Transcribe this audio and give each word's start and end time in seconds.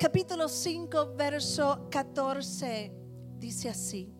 capítulo 0.00 0.48
5, 0.48 1.14
verso 1.14 1.86
14, 1.90 2.90
dice 3.38 3.68
así. 3.68 4.10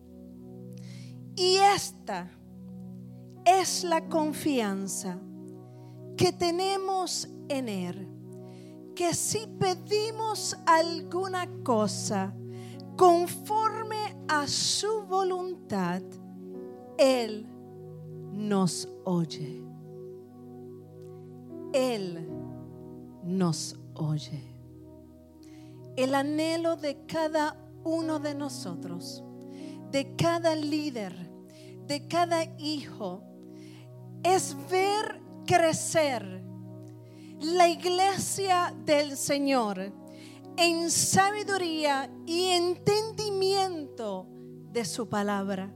Y 1.35 1.55
esta 1.55 2.29
es 3.43 3.83
la 3.83 4.07
confianza 4.07 5.19
que 6.15 6.31
tenemos 6.33 7.27
en 7.49 7.67
Él, 7.67 8.07
que 8.95 9.15
si 9.15 9.47
pedimos 9.59 10.55
alguna 10.67 11.47
cosa 11.63 12.31
conforme 12.95 14.15
a 14.27 14.47
su 14.47 15.01
voluntad, 15.07 16.03
Él 16.99 17.47
nos 18.31 18.87
oye. 19.03 19.63
Él 21.73 22.29
nos 23.23 23.75
oye. 23.95 24.50
El 26.01 26.15
anhelo 26.15 26.77
de 26.77 27.05
cada 27.05 27.55
uno 27.83 28.17
de 28.17 28.33
nosotros, 28.33 29.23
de 29.91 30.15
cada 30.15 30.55
líder, 30.55 31.13
de 31.85 32.07
cada 32.07 32.43
hijo, 32.57 33.21
es 34.23 34.57
ver 34.71 35.21
crecer 35.45 36.43
la 37.39 37.67
iglesia 37.67 38.73
del 38.83 39.15
Señor 39.15 39.93
en 40.57 40.89
sabiduría 40.89 42.09
y 42.25 42.45
entendimiento 42.47 44.25
de 44.71 44.83
su 44.85 45.07
palabra. 45.07 45.71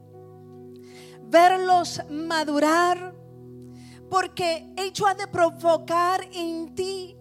Verlos 1.22 2.02
madurar, 2.10 3.16
porque 4.10 4.74
ello 4.76 5.06
ha 5.06 5.14
de 5.14 5.28
provocar 5.28 6.28
en 6.34 6.74
ti 6.74 7.16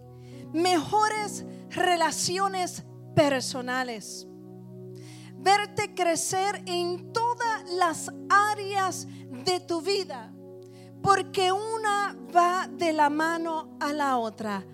mejores 0.53 1.45
relaciones 1.69 2.83
personales. 3.15 4.27
Verte 5.37 5.93
crecer 5.93 6.61
en 6.65 7.13
todas 7.13 7.69
las 7.71 8.11
áreas 8.29 9.07
de 9.45 9.59
tu 9.59 9.81
vida, 9.81 10.33
porque 11.01 11.51
una 11.51 12.17
va 12.35 12.67
de 12.67 12.93
la 12.93 13.09
mano 13.09 13.77
a 13.79 13.93
la 13.93 14.17
otra, 14.17 14.65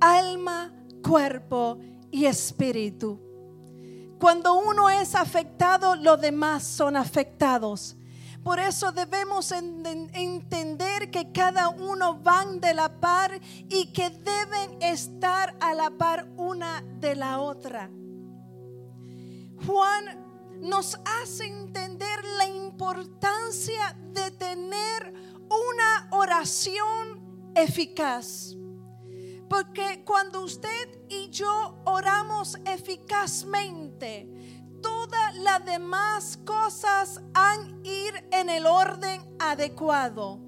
alma, 0.00 0.72
cuerpo 1.02 1.78
y 2.10 2.26
espíritu. 2.26 3.20
Cuando 4.18 4.54
uno 4.54 4.90
es 4.90 5.14
afectado, 5.14 5.96
los 5.96 6.20
demás 6.20 6.62
son 6.62 6.96
afectados. 6.96 7.96
Por 8.42 8.58
eso 8.58 8.92
debemos 8.92 9.52
entender 9.52 11.10
que 11.10 11.30
cada 11.32 11.68
uno 11.68 12.14
van 12.14 12.60
de 12.60 12.72
la 12.72 13.00
par 13.00 13.38
y 13.68 13.92
que 13.92 14.10
deben 14.10 14.80
estar 14.80 15.54
a 15.60 15.74
la 15.74 15.90
par 15.90 16.26
una 16.36 16.82
de 17.00 17.16
la 17.16 17.40
otra. 17.40 17.90
Juan 19.66 20.60
nos 20.60 20.98
hace 21.04 21.46
entender 21.46 22.24
la 22.38 22.46
importancia 22.46 23.96
de 24.12 24.30
tener 24.30 25.14
una 25.48 26.08
oración 26.10 27.52
eficaz. 27.54 28.54
Porque 29.48 30.04
cuando 30.04 30.42
usted 30.42 31.00
y 31.08 31.30
yo 31.30 31.82
oramos 31.84 32.56
eficazmente, 32.64 34.28
todas 34.80 35.34
las 35.36 35.64
demás 35.64 36.38
cosas 36.44 37.20
han 37.34 37.84
ir 37.84 38.28
en 38.30 38.48
el 38.48 38.66
orden 38.66 39.20
adecuado. 39.40 40.40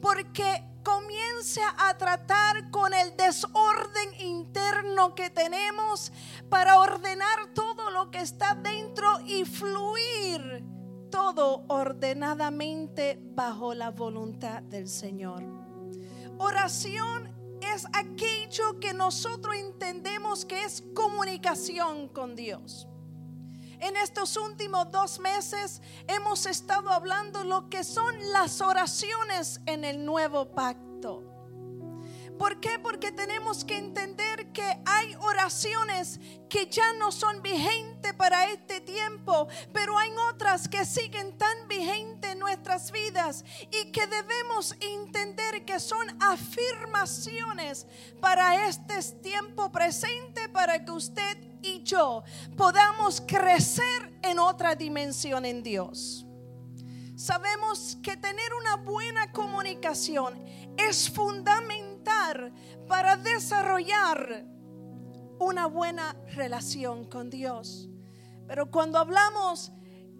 Porque 0.00 0.64
comience 0.86 1.60
a 1.78 1.98
tratar 1.98 2.70
con 2.70 2.94
el 2.94 3.16
desorden 3.16 4.20
interno 4.20 5.16
que 5.16 5.30
tenemos 5.30 6.12
para 6.48 6.78
ordenar 6.78 7.52
todo 7.54 7.90
lo 7.90 8.12
que 8.12 8.20
está 8.20 8.54
dentro 8.54 9.18
y 9.26 9.44
fluir 9.44 10.64
todo 11.10 11.64
ordenadamente 11.66 13.18
bajo 13.20 13.74
la 13.74 13.90
voluntad 13.90 14.62
del 14.62 14.86
Señor. 14.86 15.42
Oración 16.38 17.34
es 17.60 17.84
aquello 17.92 18.78
que 18.78 18.94
nosotros 18.94 19.56
entendemos 19.56 20.44
que 20.44 20.62
es 20.62 20.84
comunicación 20.94 22.06
con 22.06 22.36
Dios. 22.36 22.86
En 23.80 23.96
estos 23.96 24.36
últimos 24.36 24.90
dos 24.90 25.20
meses 25.20 25.82
hemos 26.08 26.46
estado 26.46 26.90
hablando 26.90 27.44
lo 27.44 27.68
que 27.68 27.84
son 27.84 28.14
las 28.32 28.60
oraciones 28.60 29.60
en 29.66 29.84
el 29.84 30.04
nuevo 30.04 30.46
pacto. 30.52 31.35
¿Por 32.38 32.60
qué? 32.60 32.78
Porque 32.78 33.12
tenemos 33.12 33.64
que 33.64 33.78
entender 33.78 34.52
que 34.52 34.78
hay 34.84 35.14
oraciones 35.20 36.20
que 36.50 36.66
ya 36.66 36.92
no 36.94 37.10
son 37.10 37.42
vigentes 37.42 38.12
para 38.14 38.50
este 38.50 38.80
tiempo, 38.80 39.48
pero 39.72 39.98
hay 39.98 40.10
otras 40.30 40.68
que 40.68 40.84
siguen 40.84 41.36
tan 41.38 41.68
vigentes 41.68 42.32
en 42.32 42.38
nuestras 42.38 42.92
vidas 42.92 43.44
y 43.70 43.90
que 43.90 44.06
debemos 44.06 44.74
entender 44.80 45.64
que 45.64 45.80
son 45.80 46.06
afirmaciones 46.22 47.86
para 48.20 48.68
este 48.68 49.02
tiempo 49.22 49.72
presente, 49.72 50.48
para 50.48 50.84
que 50.84 50.92
usted 50.92 51.38
y 51.62 51.82
yo 51.82 52.22
podamos 52.56 53.22
crecer 53.26 54.18
en 54.22 54.38
otra 54.38 54.74
dimensión 54.74 55.44
en 55.44 55.62
Dios. 55.62 56.26
Sabemos 57.16 57.96
que 58.02 58.16
tener 58.16 58.52
una 58.54 58.76
buena 58.76 59.32
comunicación 59.32 60.44
es 60.76 61.10
fundamental 61.10 61.85
para 62.88 63.16
desarrollar 63.16 64.44
una 65.38 65.66
buena 65.66 66.16
relación 66.34 67.04
con 67.04 67.30
Dios. 67.30 67.88
Pero 68.46 68.70
cuando 68.70 68.98
hablamos 68.98 69.72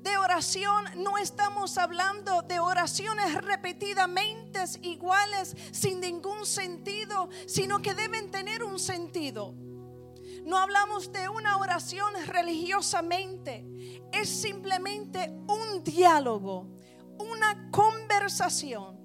de 0.02 0.16
oración, 0.18 0.84
no 0.96 1.18
estamos 1.18 1.78
hablando 1.78 2.42
de 2.42 2.60
oraciones 2.60 3.34
repetidamente 3.34 4.62
iguales, 4.82 5.56
sin 5.72 6.00
ningún 6.00 6.46
sentido, 6.46 7.28
sino 7.46 7.80
que 7.80 7.94
deben 7.94 8.30
tener 8.30 8.62
un 8.62 8.78
sentido. 8.78 9.54
No 10.44 10.58
hablamos 10.58 11.12
de 11.12 11.28
una 11.28 11.56
oración 11.56 12.12
religiosamente, 12.26 13.66
es 14.12 14.28
simplemente 14.28 15.32
un 15.48 15.82
diálogo, 15.82 16.68
una 17.18 17.70
conversación, 17.70 18.95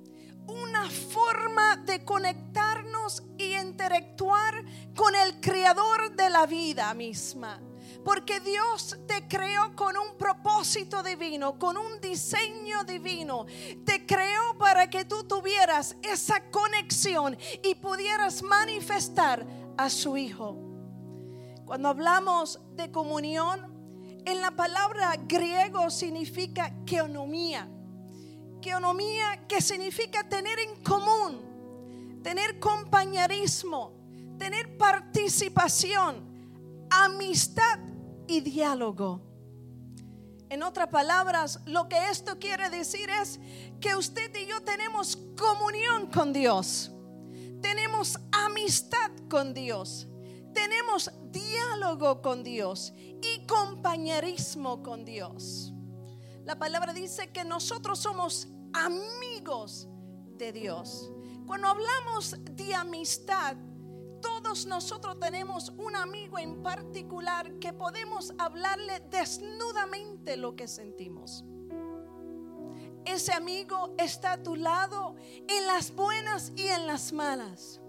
una 0.52 0.90
forma 0.90 1.78
de 1.78 2.04
conectarnos 2.04 3.24
y 3.38 3.56
interactuar 3.56 4.64
con 4.96 5.16
el 5.16 5.40
creador 5.40 6.16
de 6.16 6.30
la 6.30 6.46
vida 6.46 6.94
misma. 6.94 7.60
Porque 8.04 8.40
Dios 8.40 8.98
te 9.08 9.28
creó 9.28 9.76
con 9.76 9.96
un 9.96 10.18
propósito 10.18 11.04
divino, 11.04 11.60
con 11.60 11.78
un 11.78 12.02
diseño 12.02 12.84
divino. 12.84 13.46
Te 13.86 14.06
creó 14.06 14.58
para 14.58 14.90
que 14.90 15.06
tú 15.06 15.24
tuvieras 15.24 15.96
esa 16.02 16.50
conexión 16.50 17.38
y 17.64 17.76
pudieras 17.76 18.42
manifestar 18.42 19.46
a 19.78 19.90
su 19.90 20.18
Hijo. 20.18 20.58
Cuando 21.66 21.90
hablamos 21.90 22.60
de 22.76 22.92
comunión, 22.92 23.72
en 24.26 24.42
la 24.42 24.52
palabra 24.52 25.16
griego 25.28 25.90
significa 25.90 26.74
keonomía. 26.86 27.70
Keonomía 28.62 29.48
que 29.48 29.62
significa 29.62 30.28
tener 30.28 30.60
en 30.60 30.84
común, 30.84 32.20
tener 32.24 32.60
compañerismo, 32.60 33.94
tener 34.38 34.78
participación, 34.78 36.88
amistad 36.90 37.80
y 38.28 38.42
diálogo. 38.42 39.22
En 40.50 40.64
otras 40.64 40.90
palabras, 40.90 41.62
lo 41.66 41.90
que 41.90 42.10
esto 42.10 42.38
quiere 42.38 42.70
decir 42.70 43.10
es 43.10 43.40
que 43.80 43.96
usted 43.96 44.36
y 44.36 44.46
yo 44.46 44.62
tenemos 44.62 45.18
comunión 45.38 46.08
con 46.08 46.34
Dios, 46.34 46.92
tenemos 47.62 48.20
amistad 48.32 49.12
con 49.30 49.54
Dios 49.54 50.08
tenemos 50.54 51.12
diálogo 51.32 52.22
con 52.22 52.44
Dios 52.44 52.94
y 53.22 53.46
compañerismo 53.46 54.84
con 54.84 55.06
Dios. 55.06 55.74
La 56.44 56.58
palabra 56.58 56.94
dice 56.94 57.32
que 57.32 57.46
nosotros 57.46 58.00
somos 58.00 58.47
amigos 58.73 59.88
de 60.38 60.52
Dios. 60.52 61.12
Cuando 61.46 61.68
hablamos 61.68 62.35
de 62.52 62.76
amistad, 62.76 63.58
todos 64.22 64.66
nosotros 64.66 65.20
tenemos 65.20 65.70
un 65.78 65.96
amigo 65.96 66.38
en 66.38 66.62
particular 66.62 67.59
que 67.59 67.73
podemos 67.73 68.34
hablarle 68.38 69.00
desnudamente 69.09 70.38
lo 70.38 70.56
que 70.56 70.68
sentimos. 70.68 71.44
Ese 73.06 73.34
amigo 73.34 73.96
está 73.97 74.34
a 74.34 74.44
tu 74.44 74.56
lado 74.56 75.16
en 75.47 75.66
las 75.66 75.94
buenas 75.96 76.53
y 76.56 76.68
en 76.68 76.85
las 76.85 77.12
malas. 77.12 77.82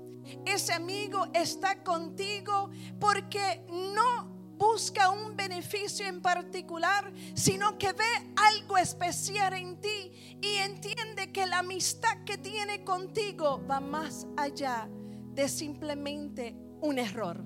Ese 0.46 0.73
amigo 0.73 1.26
está 1.34 1.82
contigo 1.82 2.70
porque 2.99 3.64
no 3.94 4.31
busca 4.62 5.11
un 5.11 5.37
beneficio 5.37 6.06
en 6.06 6.23
particular, 6.23 7.12
sino 7.35 7.76
que 7.79 7.93
ve 7.93 8.32
algo 8.37 8.79
especial 8.79 9.55
en 9.55 9.81
ti 9.81 10.38
y 10.41 10.55
entiende 10.59 11.32
que 11.32 11.47
la 11.47 11.59
amistad 11.59 12.23
que 12.25 12.38
tiene 12.38 12.85
contigo 12.85 13.61
va 13.69 13.81
más 13.81 14.25
allá 14.37 14.88
de 15.35 15.49
simplemente 15.49 16.55
un 16.81 17.00
error. 17.00 17.43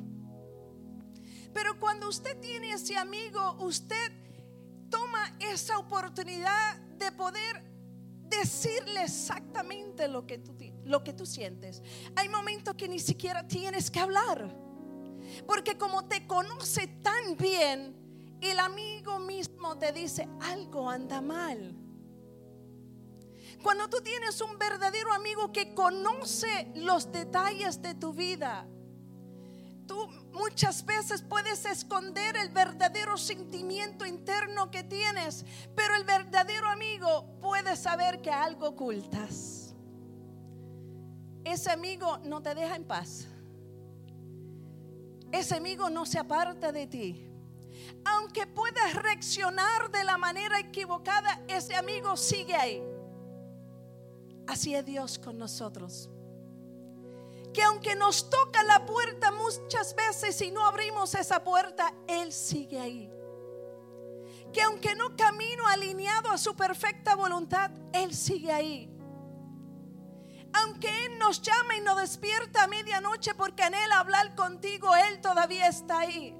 Pero 1.54 1.80
cuando 1.80 2.06
usted 2.06 2.38
tiene 2.38 2.72
ese 2.72 2.98
amigo, 2.98 3.56
usted 3.60 4.12
toma 4.90 5.34
esa 5.40 5.78
oportunidad 5.78 6.76
de 6.98 7.12
poder 7.12 7.64
decirle 8.28 9.04
exactamente 9.04 10.06
lo 10.06 10.26
que 10.26 10.36
tú, 10.36 10.54
lo 10.84 11.02
que 11.02 11.14
tú 11.14 11.24
sientes. 11.24 11.82
Hay 12.14 12.28
momentos 12.28 12.74
que 12.74 12.88
ni 12.88 12.98
siquiera 12.98 13.48
tienes 13.48 13.90
que 13.90 14.00
hablar. 14.00 14.65
Porque 15.46 15.76
como 15.76 16.06
te 16.06 16.26
conoce 16.26 16.86
tan 17.02 17.36
bien, 17.36 18.38
el 18.40 18.58
amigo 18.58 19.18
mismo 19.18 19.76
te 19.78 19.92
dice, 19.92 20.28
algo 20.40 20.88
anda 20.88 21.20
mal. 21.20 21.74
Cuando 23.62 23.88
tú 23.88 24.00
tienes 24.00 24.40
un 24.40 24.58
verdadero 24.58 25.12
amigo 25.12 25.52
que 25.52 25.74
conoce 25.74 26.70
los 26.74 27.10
detalles 27.10 27.80
de 27.82 27.94
tu 27.94 28.12
vida, 28.12 28.66
tú 29.86 30.08
muchas 30.32 30.84
veces 30.84 31.22
puedes 31.22 31.64
esconder 31.64 32.36
el 32.36 32.50
verdadero 32.50 33.16
sentimiento 33.16 34.04
interno 34.04 34.70
que 34.70 34.84
tienes, 34.84 35.44
pero 35.74 35.94
el 35.96 36.04
verdadero 36.04 36.68
amigo 36.68 37.38
puede 37.40 37.76
saber 37.76 38.20
que 38.20 38.30
algo 38.30 38.68
ocultas. 38.68 39.74
Ese 41.44 41.70
amigo 41.70 42.18
no 42.18 42.42
te 42.42 42.54
deja 42.54 42.76
en 42.76 42.84
paz. 42.84 43.28
Ese 45.32 45.56
amigo 45.56 45.90
no 45.90 46.06
se 46.06 46.18
aparta 46.18 46.72
de 46.72 46.86
ti. 46.86 47.30
Aunque 48.04 48.46
puedas 48.46 48.94
reaccionar 48.94 49.90
de 49.90 50.04
la 50.04 50.16
manera 50.16 50.58
equivocada, 50.58 51.42
ese 51.48 51.74
amigo 51.74 52.16
sigue 52.16 52.54
ahí. 52.54 52.82
Así 54.46 54.74
es 54.74 54.84
Dios 54.84 55.18
con 55.18 55.38
nosotros 55.38 56.10
que 57.56 57.62
aunque 57.62 57.94
nos 57.94 58.28
toca 58.28 58.62
la 58.64 58.84
puerta 58.84 59.32
muchas 59.32 59.96
veces 59.96 60.38
y 60.42 60.50
no 60.50 60.66
abrimos 60.66 61.14
esa 61.14 61.42
puerta, 61.42 61.90
Él 62.06 62.30
sigue 62.30 62.78
ahí. 62.78 63.10
Que 64.52 64.60
aunque 64.60 64.94
no 64.94 65.16
camino 65.16 65.66
alineado 65.66 66.30
a 66.30 66.36
su 66.36 66.54
perfecta 66.54 67.16
voluntad, 67.16 67.70
Él 67.94 68.14
sigue 68.14 68.52
ahí. 68.52 68.94
Aunque 70.62 70.88
Él 71.06 71.18
nos 71.18 71.42
llama 71.42 71.76
y 71.76 71.80
nos 71.80 71.98
despierta 71.98 72.64
a 72.64 72.66
medianoche 72.66 73.34
porque 73.34 73.62
anhela 73.62 73.98
hablar 73.98 74.34
contigo, 74.34 74.94
Él 74.96 75.20
todavía 75.20 75.68
está 75.68 76.00
ahí. 76.00 76.34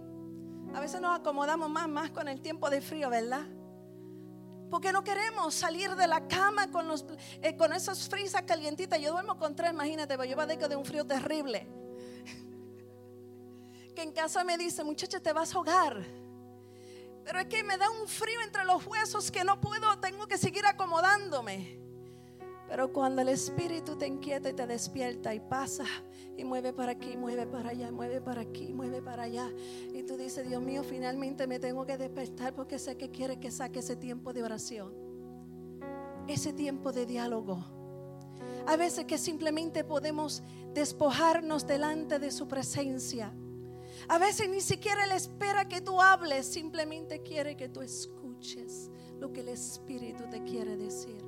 A 0.74 0.80
veces 0.80 1.00
nos 1.00 1.18
acomodamos 1.18 1.68
más, 1.68 1.88
más 1.88 2.10
con 2.10 2.28
el 2.28 2.40
tiempo 2.40 2.70
de 2.70 2.80
frío, 2.80 3.10
¿verdad? 3.10 3.46
Porque 4.70 4.92
no 4.92 5.04
queremos 5.04 5.54
salir 5.54 5.94
de 5.96 6.06
la 6.06 6.26
cama 6.26 6.70
con, 6.70 6.88
los, 6.88 7.04
eh, 7.42 7.56
esas 7.74 8.08
frisas 8.08 8.42
calientitas. 8.42 9.00
Yo 9.00 9.12
duermo 9.12 9.38
con 9.38 9.54
tres, 9.54 9.72
imagínate, 9.72 10.16
yo 10.28 10.36
va 10.36 10.46
de 10.46 10.76
un 10.76 10.84
frío 10.84 11.06
terrible. 11.06 11.66
Que 13.94 14.02
en 14.02 14.12
casa 14.12 14.44
me 14.44 14.58
dice, 14.58 14.84
muchacha, 14.84 15.20
te 15.20 15.32
vas 15.32 15.54
a 15.54 15.56
ahogar. 15.56 16.04
Pero 17.24 17.38
es 17.38 17.46
que 17.46 17.64
me 17.64 17.78
da 17.78 17.88
un 17.88 18.06
frío 18.06 18.42
entre 18.42 18.64
los 18.64 18.86
huesos 18.86 19.30
que 19.30 19.42
no 19.42 19.58
puedo, 19.58 19.98
tengo 20.00 20.26
que 20.26 20.36
seguir 20.36 20.66
acomodándome. 20.66 21.85
Pero 22.68 22.92
cuando 22.92 23.22
el 23.22 23.28
Espíritu 23.28 23.96
te 23.96 24.06
inquieta 24.06 24.50
y 24.50 24.52
te 24.52 24.66
despierta 24.66 25.34
y 25.34 25.40
pasa 25.40 25.84
y 26.36 26.44
mueve 26.44 26.72
para 26.72 26.92
aquí, 26.92 27.16
mueve 27.16 27.46
para 27.46 27.70
allá, 27.70 27.92
mueve 27.92 28.20
para 28.20 28.40
aquí, 28.40 28.72
mueve 28.72 29.00
para 29.02 29.24
allá. 29.24 29.50
Y 29.94 30.02
tú 30.02 30.16
dices, 30.16 30.46
Dios 30.48 30.62
mío, 30.62 30.82
finalmente 30.82 31.46
me 31.46 31.60
tengo 31.60 31.86
que 31.86 31.96
despertar 31.96 32.54
porque 32.54 32.78
sé 32.78 32.96
que 32.96 33.10
quiere 33.10 33.38
que 33.38 33.50
saque 33.50 33.78
ese 33.78 33.96
tiempo 33.96 34.32
de 34.32 34.42
oración. 34.42 34.92
Ese 36.26 36.52
tiempo 36.52 36.92
de 36.92 37.06
diálogo. 37.06 37.64
A 38.66 38.76
veces 38.76 39.04
que 39.04 39.16
simplemente 39.16 39.84
podemos 39.84 40.42
despojarnos 40.74 41.66
delante 41.66 42.18
de 42.18 42.32
su 42.32 42.48
presencia. 42.48 43.32
A 44.08 44.18
veces 44.18 44.48
ni 44.48 44.60
siquiera 44.60 45.04
Él 45.04 45.12
espera 45.12 45.68
que 45.68 45.80
tú 45.80 46.00
hables, 46.00 46.46
simplemente 46.46 47.22
quiere 47.22 47.56
que 47.56 47.68
tú 47.68 47.80
escuches 47.80 48.90
lo 49.20 49.32
que 49.32 49.40
el 49.40 49.48
Espíritu 49.48 50.24
te 50.28 50.42
quiere 50.42 50.76
decir. 50.76 51.25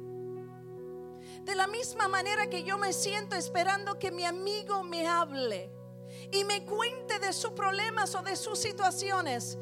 De 1.49 1.55
la 1.55 1.67
misma 1.67 2.09
manera 2.09 2.51
que 2.51 2.63
yo 2.63 2.77
me 2.77 2.93
siento 2.93 3.35
esperando 3.35 3.99
que 3.99 4.11
mi 4.11 4.27
amigo 4.27 4.85
me 4.85 5.09
hable 5.09 5.71
y 6.31 6.45
me 6.45 6.67
cuente 6.67 7.19
de 7.21 7.33
sus 7.33 7.53
problemas 7.53 8.15
o 8.15 8.21
de 8.21 8.37
sus 8.37 8.59
situaciones, 8.59 9.57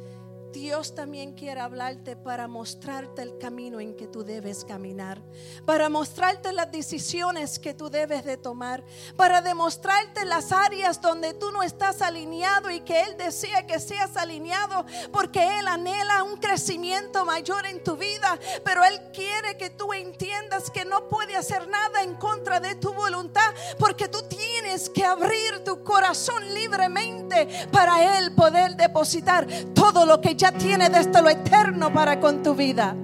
Dios 0.57 0.95
también 0.95 1.35
quiere 1.35 1.61
hablarte 1.61 2.17
para 2.17 2.49
mostrarte 2.49 3.21
el 3.21 3.37
camino 3.37 3.79
en 3.79 3.95
que 3.95 4.07
tú 4.07 4.25
debes 4.25 4.65
caminar, 4.65 5.21
para 5.67 5.91
mostrarte 5.91 6.51
las 6.51 6.73
decisiones 6.73 7.59
que 7.59 7.75
tú 7.75 7.91
debes 7.91 8.25
de 8.25 8.39
tomar, 8.39 8.83
para 9.17 9.43
demostrarte 9.43 10.25
las 10.25 10.53
áreas 10.53 11.03
donde 11.03 11.35
tú 11.35 11.51
no 11.51 11.63
estás 11.63 12.01
alineado 12.01 12.71
y 12.71 12.81
que 12.81 13.03
Él 13.03 13.19
desea 13.19 13.67
que 13.67 13.79
seas 13.79 14.17
alineado, 14.17 14.87
porque 15.13 15.59
Él 15.59 15.69
anhela 15.69 16.23
un 16.23 16.39
crecimiento 16.39 17.27
mayor 17.27 17.67
en 17.67 17.85
tu 17.85 17.99
vida, 17.99 18.39
pero 18.65 18.83
Él 18.83 18.99
quiere 19.13 19.59
que 19.59 19.69
tú 19.69 19.93
entiendas 19.93 20.71
que 20.71 20.87
no 20.87 21.07
puede 21.07 21.37
hacer 21.37 21.69
nada 21.69 22.03
en 22.03 22.15
contra 22.15 22.61
de 22.61 22.77
tu 22.77 22.95
voluntad, 22.95 23.53
porque 23.79 24.09
tú 24.09 24.23
tienes 24.23 24.89
que 24.89 25.05
abrir 25.05 25.63
tu 25.65 25.85
corazón 25.85 26.43
libremente 26.55 27.47
para 27.71 28.19
Él 28.19 28.35
poder 28.35 28.75
depositar 28.75 29.47
todo 29.75 30.07
lo 30.07 30.19
que 30.19 30.35
ya 30.35 30.46
tiene 30.53 30.89
desde 30.89 31.23
lo 31.23 31.29
eterno 31.29 31.93
para 31.93 32.21
con 32.21 32.43
tu 32.43 32.55
vida. 32.55 32.95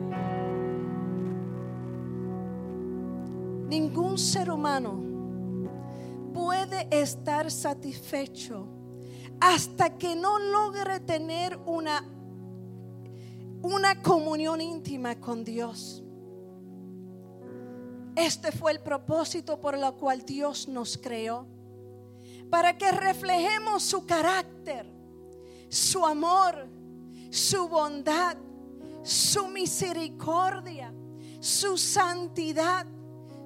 Ningún 3.69 4.19
ser 4.19 4.51
humano 4.51 5.03
puede 6.33 6.89
estar 6.91 7.51
satisfecho 7.51 8.67
hasta 9.41 9.97
que 9.97 10.15
no 10.15 10.39
logre 10.39 11.01
tener 11.01 11.59
una, 11.67 12.05
una 13.63 14.03
comunión 14.03 14.61
íntima 14.61 15.19
con 15.19 15.43
Dios. 15.43 16.03
Este 18.15 18.53
fue 18.53 18.73
el 18.73 18.81
propósito 18.81 19.59
por 19.59 19.75
el 19.75 19.93
cual 19.95 20.23
Dios 20.25 20.69
nos 20.69 20.99
creó. 20.99 21.47
Para 22.51 22.77
que 22.77 22.93
reflejemos 22.93 23.83
su 23.83 24.05
carácter, 24.05 24.87
su 25.71 26.05
amor, 26.05 26.69
su 27.33 27.67
bondad, 27.67 28.37
su 29.03 29.49
misericordia, 29.49 30.93
su 31.41 31.79
santidad, 31.79 32.87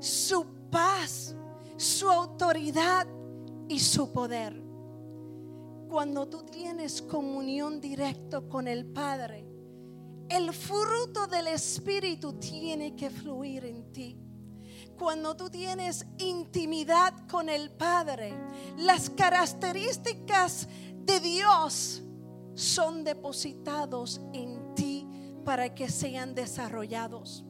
su 0.00 0.44
paz, 0.72 1.36
su 1.76 2.10
autoridad 2.10 3.06
y 3.68 3.78
su 3.78 4.10
poder. 4.10 4.60
Cuando 5.88 6.28
tú 6.28 6.42
tienes 6.42 7.00
comunión 7.00 7.80
directa 7.80 8.40
con 8.40 8.66
el 8.66 8.86
Padre, 8.86 9.46
el 10.28 10.52
fruto 10.52 11.28
del 11.28 11.46
Espíritu 11.46 12.32
tiene 12.40 12.96
que 12.96 13.08
fluir 13.08 13.66
en 13.66 13.92
ti. 13.92 14.18
Cuando 14.98 15.36
tú 15.36 15.48
tienes 15.48 16.04
intimidad 16.18 17.14
con 17.28 17.48
el 17.48 17.70
Padre, 17.70 18.34
las 18.78 19.10
características 19.10 20.66
de 21.04 21.20
Dios 21.20 22.02
son 22.56 23.04
depositados 23.04 24.20
en 24.32 24.74
ti 24.74 25.06
para 25.44 25.74
que 25.74 25.88
sean 25.88 26.34
desarrollados. 26.34 27.44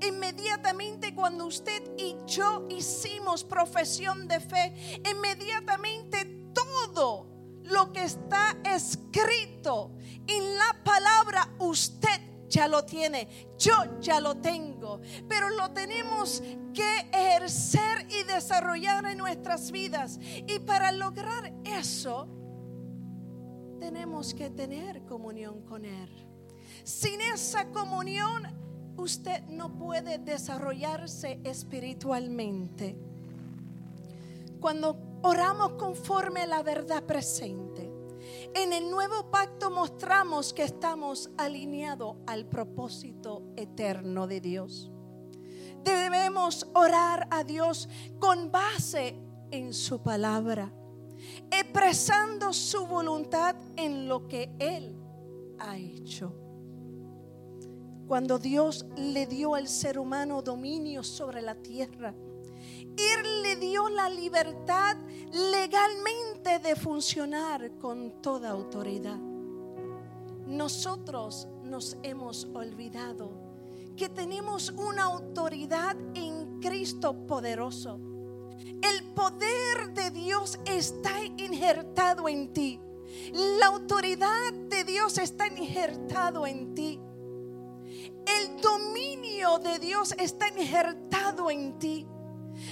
Inmediatamente 0.00 1.14
cuando 1.14 1.46
usted 1.46 1.82
y 1.96 2.16
yo 2.26 2.66
hicimos 2.68 3.44
profesión 3.44 4.26
de 4.26 4.40
fe, 4.40 5.00
inmediatamente 5.08 6.50
todo 6.52 7.28
lo 7.62 7.92
que 7.92 8.02
está 8.04 8.56
escrito 8.64 9.92
en 10.26 10.56
la 10.56 10.82
palabra 10.82 11.54
usted 11.58 12.20
ya 12.48 12.68
lo 12.68 12.84
tiene, 12.84 13.28
yo 13.58 14.00
ya 14.00 14.20
lo 14.20 14.36
tengo, 14.36 15.00
pero 15.28 15.50
lo 15.50 15.70
tenemos 15.72 16.42
que 16.72 17.08
ejercer 17.12 18.06
y 18.08 18.22
desarrollar 18.24 19.04
en 19.06 19.18
nuestras 19.18 19.70
vidas. 19.70 20.18
Y 20.46 20.60
para 20.60 20.92
lograr 20.92 21.52
eso, 21.64 22.28
tenemos 23.78 24.34
que 24.34 24.50
tener 24.50 25.02
comunión 25.04 25.62
con 25.62 25.84
Él. 25.84 26.08
Sin 26.84 27.20
esa 27.20 27.70
comunión, 27.70 28.42
usted 28.96 29.42
no 29.48 29.76
puede 29.76 30.18
desarrollarse 30.18 31.40
espiritualmente. 31.44 32.96
Cuando 34.60 34.96
oramos 35.22 35.72
conforme 35.72 36.42
a 36.42 36.46
la 36.46 36.62
verdad 36.62 37.04
presente, 37.04 37.90
en 38.54 38.72
el 38.72 38.90
nuevo 38.90 39.30
pacto 39.30 39.70
mostramos 39.70 40.52
que 40.52 40.64
estamos 40.64 41.30
alineados 41.36 42.16
al 42.26 42.46
propósito 42.46 43.42
eterno 43.56 44.26
de 44.26 44.40
Dios. 44.40 44.90
Debemos 45.84 46.66
orar 46.74 47.28
a 47.30 47.44
Dios 47.44 47.88
con 48.18 48.50
base 48.50 49.16
en 49.50 49.72
su 49.72 50.02
palabra 50.02 50.72
expresando 51.50 52.52
su 52.52 52.86
voluntad 52.86 53.56
en 53.76 54.08
lo 54.08 54.26
que 54.28 54.54
Él 54.58 54.96
ha 55.58 55.76
hecho. 55.76 56.32
Cuando 58.06 58.38
Dios 58.38 58.86
le 58.96 59.26
dio 59.26 59.54
al 59.54 59.66
ser 59.66 59.98
humano 59.98 60.40
dominio 60.42 61.02
sobre 61.02 61.42
la 61.42 61.56
tierra, 61.56 62.14
Él 62.96 63.42
le 63.42 63.56
dio 63.56 63.88
la 63.88 64.08
libertad 64.08 64.96
legalmente 65.32 66.58
de 66.60 66.76
funcionar 66.76 67.76
con 67.78 68.22
toda 68.22 68.50
autoridad. 68.50 69.18
nosotros 70.46 71.48
nos 71.64 71.96
hemos 72.04 72.44
olvidado 72.54 73.46
que 73.96 74.08
tenemos 74.08 74.70
una 74.70 75.04
autoridad 75.04 75.96
en 76.14 76.60
Cristo 76.60 77.26
poderoso. 77.26 77.98
El 78.82 79.04
poder 79.14 79.92
de 79.94 80.10
Dios 80.10 80.58
está 80.66 81.22
injertado 81.24 82.28
en 82.28 82.52
ti. 82.52 82.80
La 83.32 83.66
autoridad 83.66 84.52
de 84.68 84.84
Dios 84.84 85.18
está 85.18 85.46
injertado 85.46 86.46
en 86.46 86.74
ti. 86.74 87.00
El 88.26 88.60
dominio 88.60 89.58
de 89.58 89.78
Dios 89.78 90.14
está 90.18 90.48
injertado 90.48 91.50
en 91.50 91.78
ti 91.78 92.06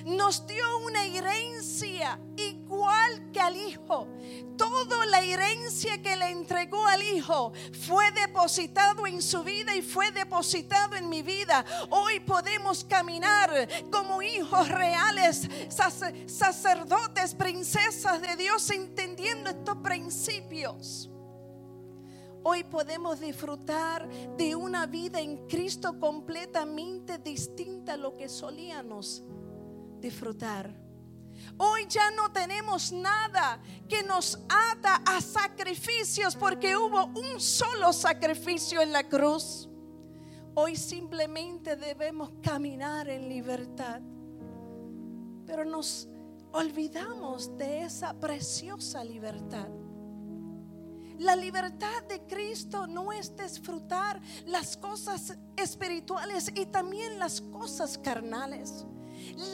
nos 0.04 0.46
dio 0.46 0.78
una 0.78 1.04
herencia 1.04 2.18
igual 2.36 3.30
que 3.32 3.40
al 3.40 3.56
Hijo. 3.56 4.08
Toda 4.56 5.06
la 5.06 5.20
herencia 5.20 6.00
que 6.00 6.16
le 6.16 6.30
entregó 6.30 6.86
al 6.86 7.02
Hijo 7.02 7.52
fue 7.86 8.10
depositado 8.12 9.06
en 9.06 9.20
su 9.20 9.42
vida 9.42 9.74
y 9.74 9.82
fue 9.82 10.10
depositado 10.12 10.96
en 10.96 11.08
mi 11.08 11.22
vida. 11.22 11.64
Hoy 11.90 12.20
podemos 12.20 12.84
caminar 12.84 13.68
como 13.90 14.22
hijos 14.22 14.68
reales, 14.68 15.48
sacerdotes, 16.26 17.34
princesas 17.34 18.20
de 18.20 18.36
Dios, 18.36 18.70
entendiendo 18.70 19.50
estos 19.50 19.76
principios. 19.78 21.10
Hoy 22.46 22.62
podemos 22.62 23.20
disfrutar 23.20 24.06
de 24.36 24.54
una 24.54 24.86
vida 24.86 25.18
en 25.18 25.48
Cristo 25.48 25.98
completamente 25.98 27.16
distinta 27.18 27.94
a 27.94 27.96
lo 27.96 28.16
que 28.16 28.28
solíamos 28.28 29.24
disfrutar. 30.04 30.70
Hoy 31.56 31.86
ya 31.88 32.10
no 32.10 32.30
tenemos 32.30 32.92
nada 32.92 33.60
que 33.88 34.02
nos 34.02 34.38
ata 34.48 34.96
a 35.06 35.20
sacrificios 35.20 36.36
porque 36.36 36.76
hubo 36.76 37.06
un 37.06 37.40
solo 37.40 37.92
sacrificio 37.92 38.82
en 38.82 38.92
la 38.92 39.04
cruz. 39.08 39.68
Hoy 40.54 40.76
simplemente 40.76 41.76
debemos 41.76 42.30
caminar 42.42 43.08
en 43.08 43.28
libertad. 43.28 44.00
Pero 45.46 45.64
nos 45.64 46.08
olvidamos 46.52 47.56
de 47.56 47.84
esa 47.84 48.12
preciosa 48.14 49.02
libertad. 49.02 49.68
La 51.18 51.36
libertad 51.36 52.02
de 52.08 52.26
Cristo 52.26 52.86
no 52.86 53.12
es 53.12 53.36
disfrutar 53.36 54.20
las 54.46 54.76
cosas 54.76 55.38
espirituales 55.56 56.50
y 56.54 56.66
también 56.66 57.18
las 57.18 57.40
cosas 57.40 57.96
carnales. 57.96 58.84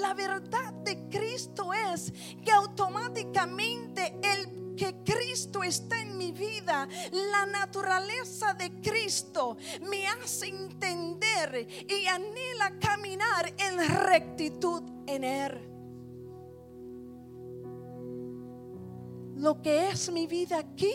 La 0.00 0.14
verdad 0.14 0.72
de 0.84 1.08
Cristo 1.08 1.72
es 1.72 2.12
que 2.44 2.50
automáticamente 2.50 4.18
el 4.22 4.74
que 4.76 4.94
Cristo 5.04 5.62
está 5.62 6.00
en 6.00 6.16
mi 6.16 6.32
vida, 6.32 6.88
la 7.12 7.44
naturaleza 7.44 8.54
de 8.54 8.80
Cristo 8.80 9.58
me 9.82 10.06
hace 10.06 10.46
entender 10.48 11.68
y 11.86 12.06
anhela 12.06 12.78
caminar 12.80 13.52
en 13.58 13.78
rectitud 13.78 14.82
en 15.06 15.24
Él. 15.24 15.70
Lo 19.36 19.60
que 19.60 19.90
es 19.90 20.10
mi 20.10 20.26
vida 20.26 20.58
aquí 20.58 20.92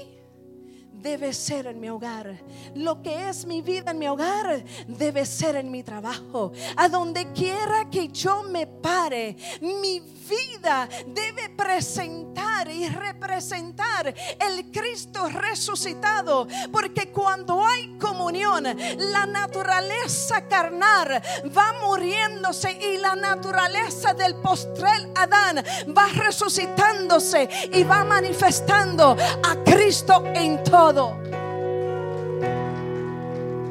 debe 1.02 1.34
ser 1.34 1.68
en 1.68 1.80
mi 1.80 1.90
hogar. 1.90 2.38
Lo 2.76 3.02
que 3.02 3.30
es 3.30 3.46
mi 3.46 3.62
vida 3.62 3.92
en 3.92 4.00
mi 4.00 4.08
hogar 4.08 4.64
debe 4.88 5.26
ser 5.26 5.56
en 5.56 5.72
mi 5.72 5.84
trabajo. 5.84 6.52
A 6.76 6.90
donde 6.90 7.32
quiera 7.34 7.90
que 7.90 8.08
yo 8.10 8.44
me 8.44 8.68
pare, 8.68 9.36
mi 9.62 10.00
vida 10.00 10.90
debe 11.08 11.50
presentar 11.50 12.70
y 12.70 12.88
representar 12.88 14.14
el 14.40 14.72
Cristo 14.72 15.28
resucitado. 15.30 16.48
Porque 16.72 17.12
cuando 17.12 17.66
hay 17.66 17.98
comunión, 17.98 18.64
la 18.64 19.26
naturaleza 19.26 20.48
carnal 20.48 21.22
va 21.56 21.74
muriéndose 21.86 22.72
y 22.72 22.98
la 22.98 23.16
naturaleza 23.16 24.14
del 24.14 24.36
postrel 24.36 25.12
Adán 25.16 25.64
va 25.96 26.08
resucitándose 26.08 27.48
y 27.72 27.84
va 27.84 28.04
manifestando 28.04 29.16
a 29.44 29.64
Cristo 29.64 30.24
en 30.34 30.64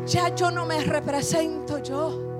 Ya 0.07 0.35
yo 0.35 0.51
no 0.51 0.67
me 0.67 0.83
represento 0.85 1.79
yo 1.79 2.35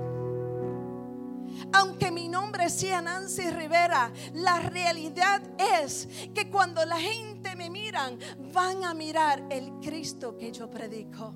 aunque 1.71 2.11
mi 2.11 2.27
nombre 2.27 2.69
sea 2.69 3.01
Nancy 3.01 3.49
Rivera, 3.49 4.11
la 4.33 4.59
realidad 4.59 5.41
es 5.57 6.07
que 6.33 6.49
cuando 6.49 6.85
la 6.85 6.99
gente 6.99 7.55
me 7.55 7.69
miran, 7.69 8.17
van 8.53 8.83
a 8.83 8.93
mirar 8.93 9.43
el 9.49 9.71
Cristo 9.81 10.37
que 10.37 10.51
yo 10.51 10.69
predico, 10.69 11.33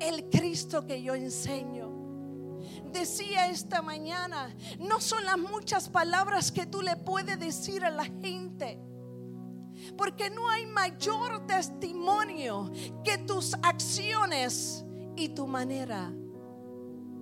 el 0.00 0.28
Cristo 0.30 0.86
que 0.86 1.02
yo 1.02 1.14
enseño. 1.14 1.88
Decía 2.92 3.48
esta 3.48 3.82
mañana, 3.82 4.54
no 4.78 5.00
son 5.00 5.24
las 5.24 5.38
muchas 5.38 5.88
palabras 5.88 6.50
que 6.50 6.66
tú 6.66 6.80
le 6.80 6.96
puedes 6.96 7.38
decir 7.38 7.84
a 7.84 7.90
la 7.90 8.04
gente. 8.04 8.78
Porque 9.96 10.30
no 10.30 10.48
hay 10.48 10.66
mayor 10.66 11.46
testimonio 11.46 12.70
que 13.04 13.18
tus 13.18 13.54
acciones 13.62 14.84
y 15.16 15.30
tu 15.30 15.46
manera 15.46 16.12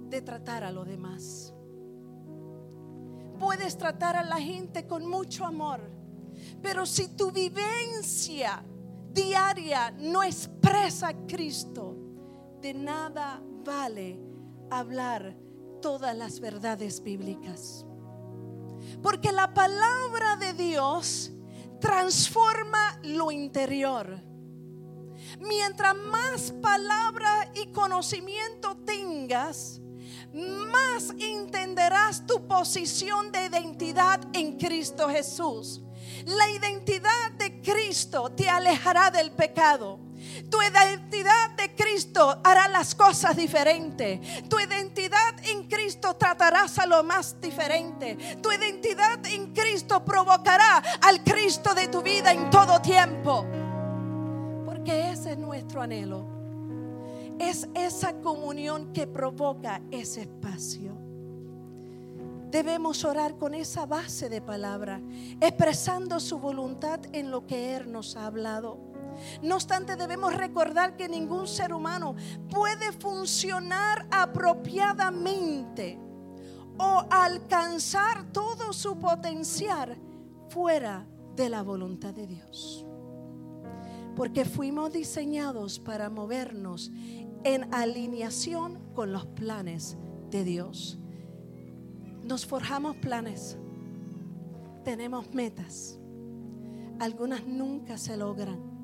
de 0.08 0.22
tratar 0.22 0.64
a 0.64 0.70
los 0.70 0.86
demás 0.86 1.52
puedes 3.38 3.76
tratar 3.76 4.16
a 4.16 4.22
la 4.22 4.40
gente 4.40 4.86
con 4.86 5.06
mucho 5.06 5.44
amor, 5.44 5.80
pero 6.62 6.86
si 6.86 7.08
tu 7.08 7.30
vivencia 7.30 8.64
diaria 9.12 9.90
no 9.92 10.22
expresa 10.22 11.08
a 11.08 11.26
Cristo, 11.26 11.96
de 12.60 12.74
nada 12.74 13.42
vale 13.64 14.18
hablar 14.70 15.36
todas 15.80 16.16
las 16.16 16.40
verdades 16.40 17.02
bíblicas. 17.02 17.84
Porque 19.02 19.32
la 19.32 19.52
palabra 19.52 20.36
de 20.36 20.52
Dios 20.54 21.32
transforma 21.80 22.98
lo 23.02 23.30
interior. 23.30 24.20
Mientras 25.40 25.94
más 25.94 26.52
palabra 26.62 27.50
y 27.54 27.66
conocimiento 27.72 28.76
tengas, 28.84 29.80
más 30.32 31.10
entenderás 31.18 32.26
tu 32.26 32.46
posición 32.46 33.32
de 33.32 33.46
identidad 33.46 34.20
en 34.32 34.56
Cristo 34.58 35.08
Jesús. 35.08 35.82
La 36.24 36.48
identidad 36.50 37.32
de 37.38 37.60
Cristo 37.60 38.30
te 38.30 38.48
alejará 38.48 39.10
del 39.10 39.32
pecado. 39.32 40.05
Tu 40.50 40.62
identidad 40.62 41.50
de 41.56 41.74
Cristo 41.74 42.40
hará 42.44 42.68
las 42.68 42.94
cosas 42.94 43.36
diferentes. 43.36 44.48
Tu 44.48 44.58
identidad 44.58 45.34
en 45.44 45.68
Cristo 45.68 46.14
tratarás 46.16 46.78
a 46.78 46.86
lo 46.86 47.02
más 47.02 47.40
diferente. 47.40 48.16
Tu 48.42 48.52
identidad 48.52 49.24
en 49.26 49.52
Cristo 49.52 50.04
provocará 50.04 50.78
al 51.02 51.22
Cristo 51.22 51.74
de 51.74 51.88
tu 51.88 52.02
vida 52.02 52.32
en 52.32 52.50
todo 52.50 52.80
tiempo. 52.80 53.46
Porque 54.64 55.10
ese 55.10 55.32
es 55.32 55.38
nuestro 55.38 55.82
anhelo 55.82 56.36
es 57.38 57.68
esa 57.74 58.14
comunión 58.20 58.92
que 58.92 59.06
provoca 59.06 59.82
ese 59.90 60.22
espacio. 60.22 60.96
Debemos 62.50 63.04
orar 63.04 63.36
con 63.36 63.54
esa 63.54 63.86
base 63.86 64.28
de 64.28 64.40
palabra, 64.40 65.00
expresando 65.40 66.20
su 66.20 66.38
voluntad 66.38 67.00
en 67.12 67.30
lo 67.30 67.46
que 67.46 67.76
Él 67.76 67.92
nos 67.92 68.16
ha 68.16 68.26
hablado. 68.26 68.78
No 69.42 69.56
obstante, 69.56 69.96
debemos 69.96 70.34
recordar 70.34 70.96
que 70.96 71.08
ningún 71.08 71.46
ser 71.46 71.72
humano 71.72 72.14
puede 72.50 72.92
funcionar 72.92 74.06
apropiadamente 74.10 75.98
o 76.78 77.04
alcanzar 77.10 78.30
todo 78.32 78.72
su 78.72 78.98
potencial 78.98 79.96
fuera 80.48 81.06
de 81.34 81.48
la 81.48 81.62
voluntad 81.62 82.14
de 82.14 82.26
Dios. 82.26 82.84
Porque 84.14 84.44
fuimos 84.44 84.92
diseñados 84.92 85.78
para 85.78 86.08
movernos 86.08 86.90
en 87.44 87.72
alineación 87.74 88.80
con 88.94 89.12
los 89.12 89.26
planes 89.26 89.96
de 90.30 90.44
Dios. 90.44 90.98
Nos 92.24 92.46
forjamos 92.46 92.96
planes, 92.96 93.58
tenemos 94.84 95.32
metas, 95.32 95.98
algunas 96.98 97.46
nunca 97.46 97.98
se 97.98 98.16
logran, 98.16 98.75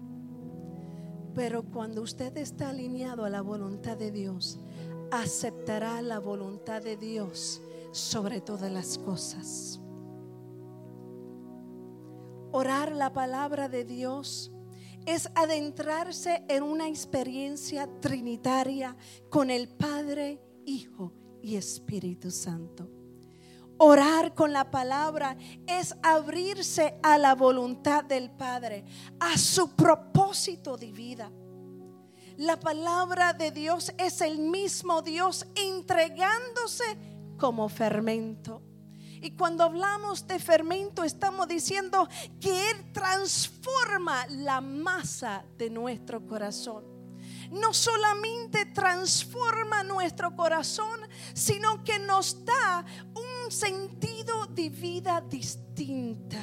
pero 1.35 1.63
cuando 1.63 2.03
usted 2.03 2.37
está 2.37 2.71
alineado 2.71 3.25
a 3.25 3.31
la 3.31 3.41
voluntad 3.41 3.97
de 3.97 4.11
Dios, 4.11 4.59
aceptará 5.11 6.03
la 6.03 6.19
voluntad 6.19 6.83
de 6.83 6.97
Dios 6.97 7.61
sobre 7.93 8.41
todas 8.41 8.71
las 8.71 8.99
cosas. 8.99 9.81
Orar 12.53 12.93
la 12.93 13.13
palabra 13.13 13.69
de 13.69 13.85
Dios 13.85 14.53
es 15.07 15.29
adentrarse 15.35 16.45
en 16.49 16.63
una 16.63 16.89
experiencia 16.89 17.89
trinitaria 18.01 18.97
con 19.31 19.51
el 19.51 19.69
Padre, 19.69 20.41
Hijo 20.65 21.13
y 21.43 21.57
Espíritu 21.57 22.31
Santo. 22.31 23.02
Orar 23.79 24.35
con 24.35 24.53
la 24.53 24.71
palabra 24.71 25.37
es 25.67 25.95
abrirse 26.03 26.99
a 27.03 27.19
la 27.19 27.35
voluntad 27.35 28.05
del 28.05 28.31
Padre, 28.31 28.85
a 29.19 29.37
su 29.37 29.75
propósito 29.75 30.77
de 30.77 30.93
vida. 30.93 31.31
La 32.37 32.59
palabra 32.59 33.33
de 33.33 33.51
Dios 33.51 33.93
es 33.99 34.21
el 34.21 34.39
mismo 34.39 35.03
Dios 35.03 35.47
entregándose 35.55 36.97
como 37.39 37.69
fermento. 37.69 38.63
Y 39.21 39.37
cuando 39.37 39.63
hablamos 39.63 40.27
de 40.27 40.41
fermento 40.41 41.05
estamos 41.05 41.47
diciendo 41.47 42.09
que 42.41 42.71
Él 42.71 42.93
transforma 42.93 44.27
la 44.29 44.61
masa 44.61 45.45
de 45.57 45.71
nuestro 45.71 46.27
corazón. 46.27 46.85
No 47.53 47.73
solamente 47.73 48.67
transforma 48.67 49.85
nuestro 49.85 50.35
corazón, 50.35 51.01
sino 51.35 51.85
que 51.85 52.01
nos 52.01 52.45
da 52.45 52.85
un 53.15 53.32
sentido 53.53 54.47
de 54.47 54.71
vida 54.71 55.21
distinta. 55.21 56.43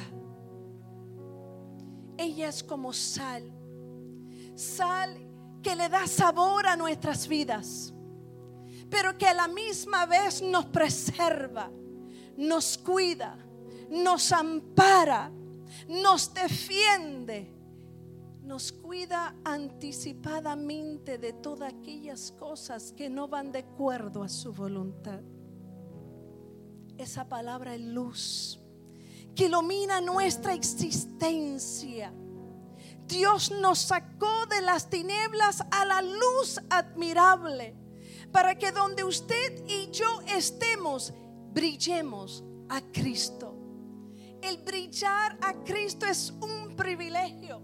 Ella 2.16 2.48
es 2.48 2.62
como 2.62 2.92
sal. 2.92 3.52
Sal 4.54 5.18
que 5.62 5.74
le 5.74 5.88
da 5.88 6.06
sabor 6.06 6.66
a 6.66 6.76
nuestras 6.76 7.26
vidas, 7.26 7.92
pero 8.88 9.16
que 9.18 9.26
a 9.26 9.34
la 9.34 9.48
misma 9.48 10.06
vez 10.06 10.40
nos 10.40 10.66
preserva, 10.66 11.70
nos 12.36 12.78
cuida, 12.78 13.36
nos 13.90 14.32
ampara, 14.32 15.30
nos 15.88 16.32
defiende, 16.32 17.52
nos 18.42 18.72
cuida 18.72 19.34
anticipadamente 19.44 21.18
de 21.18 21.32
todas 21.32 21.72
aquellas 21.72 22.32
cosas 22.32 22.92
que 22.92 23.10
no 23.10 23.28
van 23.28 23.52
de 23.52 23.60
acuerdo 23.60 24.22
a 24.22 24.28
su 24.28 24.52
voluntad. 24.52 25.20
Esa 27.00 27.28
palabra 27.28 27.74
es 27.74 27.80
luz 27.80 28.60
que 29.34 29.46
ilumina 29.46 30.00
nuestra 30.00 30.54
existencia 30.54 32.12
Dios 33.10 33.50
nos 33.50 33.80
sacó 33.80 34.46
de 34.46 34.60
las 34.60 34.88
tinieblas 34.88 35.64
a 35.72 35.84
la 35.84 36.00
luz 36.00 36.60
admirable, 36.70 37.74
para 38.30 38.56
que 38.56 38.70
donde 38.70 39.02
usted 39.02 39.64
y 39.66 39.90
yo 39.90 40.20
estemos, 40.28 41.12
brillemos 41.52 42.44
a 42.68 42.80
Cristo. 42.80 43.56
El 44.40 44.58
brillar 44.58 45.36
a 45.42 45.54
Cristo 45.64 46.06
es 46.06 46.32
un 46.40 46.76
privilegio 46.76 47.60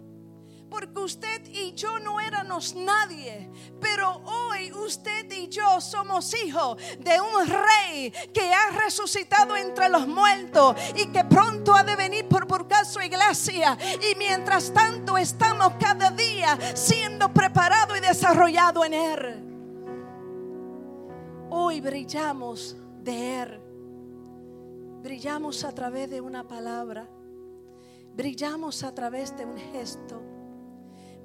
porque 0.69 0.99
usted 1.01 1.47
y 1.53 1.73
yo 1.75 1.99
no 1.99 2.21
éramos 2.21 2.75
nadie, 2.75 3.51
pero 3.81 4.23
hoy 4.25 4.73
usted 4.73 5.31
y 5.31 5.49
yo 5.49 5.81
somos 5.81 6.35
hijos 6.45 6.77
de 6.99 7.21
un 7.21 7.47
rey 7.47 8.13
que 8.33 8.53
ha 8.53 8.71
resucitado 8.71 9.57
entre 9.57 9.89
los 9.89 10.07
muertos 10.07 10.77
y 10.97 11.07
que 11.07 11.25
pronto 11.25 11.75
ha 11.75 11.85
de 11.85 11.97
venir 11.97 12.27
por 12.29 12.47
buscar 12.47 12.85
su 12.85 13.01
iglesia. 13.01 13.77
Y 14.11 14.17
mientras 14.17 14.73
tanto 14.73 15.17
estamos 15.17 15.75
cada 15.79 16.11
día 16.11 16.59
siendo 16.75 17.33
preparados 17.33 17.97
y 17.99 18.01
desarrollados 18.01 18.87
en 18.87 18.95
Él. 18.95 19.43
Hoy 21.51 21.81
brillamos 21.81 22.77
de 23.03 23.43
Él. 23.43 23.61
Brillamos 25.03 25.65
a 25.65 25.73
través 25.73 26.11
de 26.11 26.21
una 26.21 26.47
palabra. 26.47 27.09
Brillamos 28.15 28.83
a 28.83 28.95
través 28.95 29.37
de 29.37 29.45
un 29.45 29.57
gesto 29.59 30.36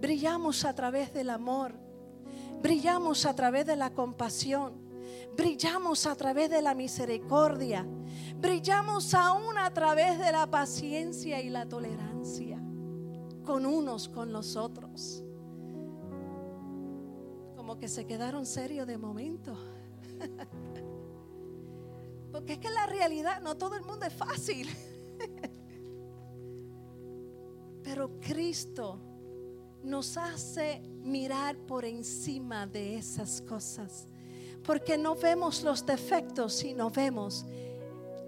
Brillamos 0.02 0.66
a 0.66 0.74
través 0.74 1.14
del 1.14 1.30
amor. 1.30 1.76
Brillamos 2.60 3.28
a 3.28 3.36
través 3.36 3.68
de 3.68 3.76
la 3.76 3.94
compasión. 3.94 4.74
Brillamos 5.38 6.08
a 6.08 6.16
través 6.16 6.50
de 6.50 6.64
la 6.64 6.74
misericordia. 6.74 7.86
Brillamos 8.38 9.14
aún 9.14 9.60
a 9.60 9.72
través 9.72 10.18
de 10.18 10.32
la 10.32 10.48
paciencia 10.48 11.40
y 11.40 11.50
la 11.50 11.70
tolerancia 11.70 12.60
con 13.46 13.68
unos 13.68 14.10
con 14.10 14.34
los 14.34 14.56
otros. 14.56 15.24
Como 17.56 17.78
que 17.78 17.88
se 17.88 18.08
quedaron 18.08 18.48
serios 18.48 18.88
de 18.88 18.98
momento. 18.98 19.56
Porque 22.32 22.54
es 22.54 22.60
que 22.60 22.72
la 22.72 22.88
realidad 22.88 23.40
no 23.42 23.56
todo 23.56 23.76
el 23.76 23.84
mundo 23.84 24.08
es 24.08 24.14
fácil. 24.14 24.68
Pero 27.84 28.20
Cristo 28.20 29.11
nos 29.84 30.18
hace 30.18 30.82
mirar 31.04 31.58
por 31.58 31.86
encima 31.86 32.68
de 32.68 32.98
esas 32.98 33.42
cosas. 33.42 34.08
Porque 34.64 34.98
no 34.98 35.16
vemos 35.16 35.64
los 35.64 35.86
defectos, 35.86 36.54
sino 36.54 36.90
vemos 36.90 37.46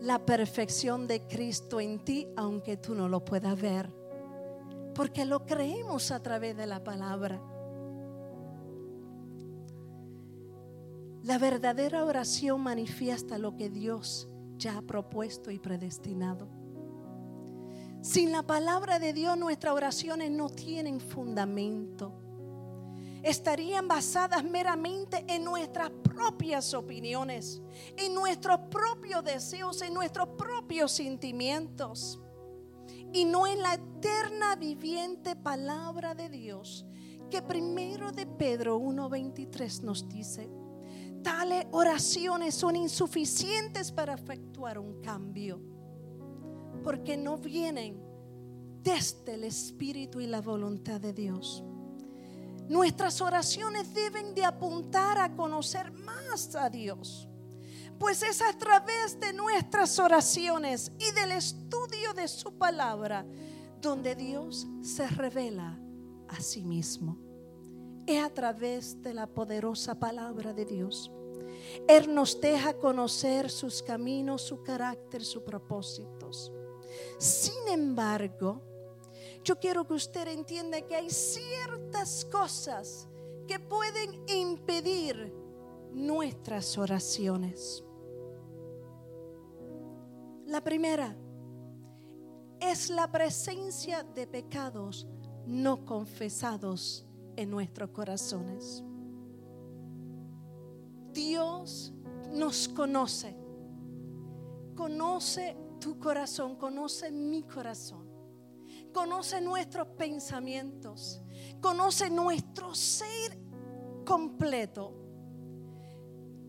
la 0.02 0.26
perfección 0.26 1.08
de 1.08 1.22
Cristo 1.28 1.80
en 1.80 2.04
ti, 2.04 2.28
aunque 2.36 2.78
tú 2.78 2.96
no 2.96 3.08
lo 3.08 3.24
puedas 3.24 3.60
ver. 3.60 3.90
Porque 4.96 5.26
lo 5.26 5.46
creemos 5.46 6.12
a 6.12 6.22
través 6.22 6.58
de 6.58 6.68
la 6.68 6.84
palabra. 6.84 7.42
La 11.24 11.38
verdadera 11.38 12.04
oración 12.04 12.62
manifiesta 12.62 13.38
lo 13.38 13.56
que 13.56 13.70
Dios 13.70 14.28
ya 14.58 14.78
ha 14.78 14.82
propuesto 14.82 15.52
y 15.52 15.60
predestinado. 15.60 16.63
Sin 18.04 18.34
la 18.34 18.44
palabra 18.44 19.00
de 19.00 19.14
Dios 19.14 19.38
nuestras 19.38 19.74
oraciones 19.74 20.30
no 20.30 20.50
tienen 20.50 21.00
fundamento. 21.00 22.12
Estarían 23.24 23.88
basadas 23.88 24.44
meramente 24.44 25.24
en 25.30 25.46
nuestras 25.46 25.90
propias 25.90 26.74
opiniones, 26.74 27.62
en 27.96 28.14
nuestros 28.14 28.60
propios 28.70 29.24
deseos, 29.24 29.82
en 29.82 29.94
nuestros 29.94 30.28
propios 30.38 30.92
sentimientos. 30.92 32.20
Y 33.14 33.24
no 33.24 33.48
en 33.48 33.62
la 33.62 33.76
eterna 33.76 34.58
viviente 34.58 35.38
palabra 35.38 36.14
de 36.14 36.28
Dios 36.28 36.86
que 37.32 37.42
primero 37.42 38.12
de 38.12 38.26
Pedro 38.26 38.80
1.23 38.80 39.80
nos 39.80 40.10
dice, 40.10 40.50
tales 41.24 41.68
oraciones 41.72 42.54
son 42.54 42.76
insuficientes 42.76 43.94
para 43.94 44.14
efectuar 44.14 44.78
un 44.78 45.02
cambio 45.02 45.73
porque 46.84 47.18
no 47.18 47.38
vienen 47.38 48.02
desde 48.82 49.36
el 49.36 49.46
Espíritu 49.46 50.20
y 50.20 50.28
la 50.28 50.42
voluntad 50.42 51.00
de 51.00 51.14
Dios. 51.14 51.64
Nuestras 52.68 53.22
oraciones 53.22 53.94
deben 53.94 54.36
de 54.36 54.46
apuntar 54.46 55.18
a 55.18 55.36
conocer 55.36 55.92
más 55.92 56.56
a 56.56 56.70
Dios, 56.70 57.28
pues 58.00 58.24
es 58.24 58.42
a 58.42 58.58
través 58.58 59.20
de 59.20 59.34
nuestras 59.34 59.98
oraciones 60.00 60.92
y 61.00 61.12
del 61.12 61.34
estudio 61.34 62.14
de 62.14 62.28
su 62.28 62.58
palabra 62.58 63.26
donde 63.82 64.16
Dios 64.16 64.66
se 64.82 65.08
revela 65.08 65.80
a 66.30 66.40
sí 66.42 66.64
mismo. 66.64 67.18
Es 68.06 68.24
a 68.24 68.30
través 68.30 69.02
de 69.02 69.14
la 69.14 69.28
poderosa 69.28 70.00
palabra 70.00 70.54
de 70.54 70.66
Dios. 70.66 71.12
Él 71.88 72.14
nos 72.14 72.40
deja 72.40 72.74
conocer 72.74 73.50
sus 73.50 73.82
caminos, 73.82 74.42
su 74.42 74.64
carácter, 74.64 75.24
sus 75.24 75.44
propósitos. 75.44 76.23
Sin 77.18 77.68
embargo, 77.68 78.62
yo 79.44 79.60
quiero 79.60 79.86
que 79.86 79.94
usted 79.94 80.28
entienda 80.28 80.82
que 80.82 80.96
hay 80.96 81.10
ciertas 81.10 82.26
cosas 82.26 83.08
que 83.48 83.60
pueden 83.60 84.24
impedir 84.28 85.34
nuestras 85.92 86.78
oraciones. 86.78 87.84
La 90.46 90.62
primera 90.62 91.16
es 92.60 92.90
la 92.90 93.12
presencia 93.12 94.04
de 94.04 94.28
pecados 94.28 95.08
no 95.46 95.86
confesados 95.86 97.06
en 97.36 97.50
nuestros 97.50 97.90
corazones. 97.90 98.84
Dios 101.12 101.94
nos 102.32 102.68
conoce, 102.70 103.36
conoce 104.76 105.56
tu 105.84 106.00
corazón, 106.00 106.56
conoce 106.56 107.12
mi 107.12 107.44
corazón, 107.44 108.08
conoce 108.94 109.42
nuestros 109.42 109.86
pensamientos, 109.90 111.22
conoce 111.60 112.10
nuestro 112.10 112.74
ser 112.74 113.38
completo. 114.06 114.94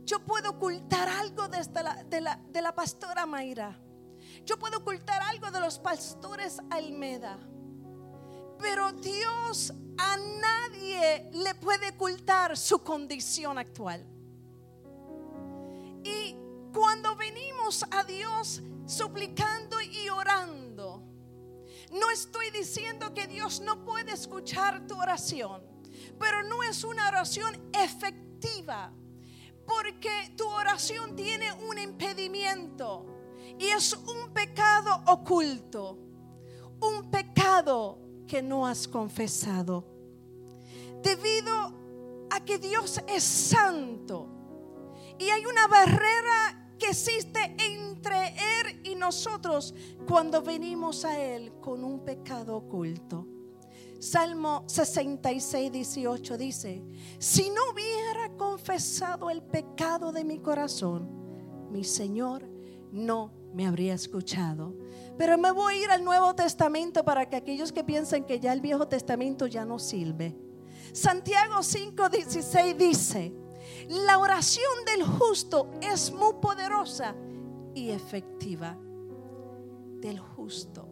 Yo 0.05 0.25
puedo 0.25 0.51
ocultar 0.51 1.09
algo 1.09 1.49
la, 1.49 2.05
de, 2.05 2.21
la, 2.21 2.41
de 2.49 2.63
la 2.63 2.75
pastora 2.75 3.27
Mayra. 3.27 3.77
Yo 4.45 4.57
puedo 4.57 4.79
ocultar 4.79 5.21
algo 5.23 5.51
de 5.51 5.59
los 5.59 5.81
pastores 5.81 6.61
Almeda. 6.71 7.37
Pero 8.61 8.93
Dios 8.93 9.73
a 9.99 10.17
nadie 10.17 11.29
le 11.33 11.55
puede 11.57 11.89
ocultar 11.89 12.57
su 12.57 12.85
condición 12.85 13.59
actual. 13.59 14.07
Y 16.05 16.37
cuando 16.73 17.17
venimos 17.17 17.85
a 17.91 18.05
Dios, 18.05 18.63
suplicando 18.87 19.81
y 19.81 20.09
orando. 20.09 21.03
No 21.93 22.11
estoy 22.11 22.51
diciendo 22.51 23.15
que 23.15 23.27
Dios 23.27 23.61
no 23.61 23.85
puede 23.85 24.13
escuchar 24.13 24.87
tu 24.87 24.99
oración, 24.99 25.63
pero 26.19 26.43
no 26.43 26.63
es 26.63 26.85
una 26.85 27.09
oración 27.09 27.71
efectiva, 27.73 28.93
porque 29.67 30.35
tu 30.37 30.47
oración 30.49 31.15
tiene 31.15 31.53
un 31.53 31.79
impedimento 31.79 33.07
y 33.59 33.67
es 33.67 33.93
un 33.93 34.33
pecado 34.33 35.03
oculto, 35.07 35.99
un 36.81 37.11
pecado 37.11 37.99
que 38.27 38.43
no 38.43 38.67
has 38.67 38.89
confesado. 38.89 39.85
Debido 41.03 42.27
a 42.31 42.41
que 42.45 42.59
Dios 42.59 43.01
es 43.07 43.23
santo. 43.23 44.29
Y 45.19 45.29
hay 45.29 45.47
una 45.47 45.69
barrera 45.69 46.64
que 46.79 46.91
existe 46.91 47.57
entre 47.59 48.29
Él 48.29 48.81
y 48.85 48.95
nosotros 48.95 49.75
cuando 50.07 50.43
venimos 50.43 51.05
a 51.05 51.19
Él 51.21 51.53
con 51.61 51.85
un 51.85 52.05
pecado 52.05 52.57
oculto. 52.57 53.27
Salmo 53.99 54.65
66, 54.67 55.73
18 55.73 56.37
dice, 56.37 56.85
si 57.19 57.49
no 57.49 57.61
hubiera 57.73 58.37
confesado 58.37 59.31
el 59.31 59.43
pecado 59.43 60.13
de 60.13 60.25
mi 60.25 60.41
corazón, 60.41 61.09
mi 61.71 61.85
Señor 61.85 62.47
no 62.93 63.33
me 63.55 63.67
habría 63.67 63.95
escuchado. 63.95 64.77
Pero 65.17 65.39
me 65.39 65.53
voy 65.53 65.75
a 65.75 65.85
ir 65.85 65.91
al 65.91 66.05
Nuevo 66.05 66.35
Testamento 66.35 67.05
para 67.05 67.29
que 67.29 67.37
aquellos 67.37 67.73
que 67.73 67.85
piensen 67.85 68.25
que 68.25 68.41
ya 68.41 68.53
el 68.53 68.61
Viejo 68.61 68.89
Testamento 68.89 69.47
ya 69.47 69.65
no 69.65 69.79
sirve. 69.79 70.37
Santiago 70.93 71.63
5, 71.63 72.09
16 72.09 72.77
dice, 72.77 73.35
la 73.89 74.19
oración 74.19 74.85
del 74.87 75.05
justo 75.05 75.71
es 75.81 76.13
muy 76.13 76.35
poderosa 76.41 77.15
y 77.75 77.91
efectiva. 77.91 78.79
Del 80.01 80.19
justo. 80.19 80.89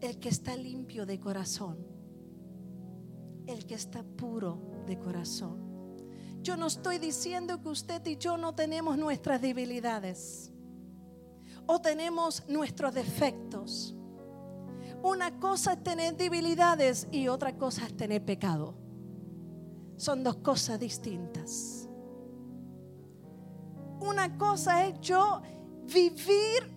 El 0.00 0.18
que 0.18 0.28
está 0.28 0.56
limpio 0.56 1.06
de 1.06 1.18
corazón. 1.18 1.78
El 3.46 3.66
que 3.66 3.74
está 3.74 4.02
puro 4.02 4.84
de 4.86 4.98
corazón. 4.98 5.64
Yo 6.42 6.56
no 6.56 6.66
estoy 6.66 6.98
diciendo 6.98 7.62
que 7.62 7.68
usted 7.68 8.04
y 8.06 8.16
yo 8.16 8.36
no 8.36 8.54
tenemos 8.54 8.98
nuestras 8.98 9.40
debilidades 9.40 10.52
o 11.66 11.80
tenemos 11.80 12.46
nuestros 12.48 12.92
defectos. 12.92 13.94
Una 15.02 15.38
cosa 15.40 15.74
es 15.74 15.82
tener 15.82 16.16
debilidades 16.16 17.08
y 17.10 17.28
otra 17.28 17.56
cosa 17.56 17.86
es 17.86 17.96
tener 17.96 18.24
pecado. 18.24 18.83
Son 19.96 20.22
dos 20.24 20.36
cosas 20.36 20.78
distintas. 20.80 21.88
Una 24.00 24.36
cosa 24.36 24.86
es 24.86 25.00
yo 25.00 25.40
vivir 25.84 26.74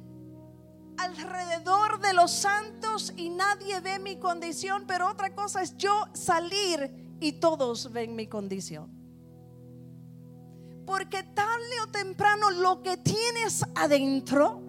alrededor 0.97 1.99
de 1.99 2.13
los 2.13 2.32
santos 2.32 3.13
y 3.15 3.30
nadie 3.30 3.80
ve 3.80 3.99
mi 3.99 4.17
condición, 4.17 4.86
pero 4.88 5.10
otra 5.10 5.36
cosa 5.36 5.62
es 5.62 5.75
yo 5.77 6.08
salir 6.13 7.17
y 7.19 7.34
todos 7.34 7.91
ven 7.91 8.15
mi 8.15 8.27
condición. 8.27 8.91
Porque 10.86 11.23
tarde 11.23 11.82
o 11.84 11.88
temprano 11.88 12.49
lo 12.49 12.82
que 12.82 12.97
tienes 12.97 13.63
adentro, 13.75 14.62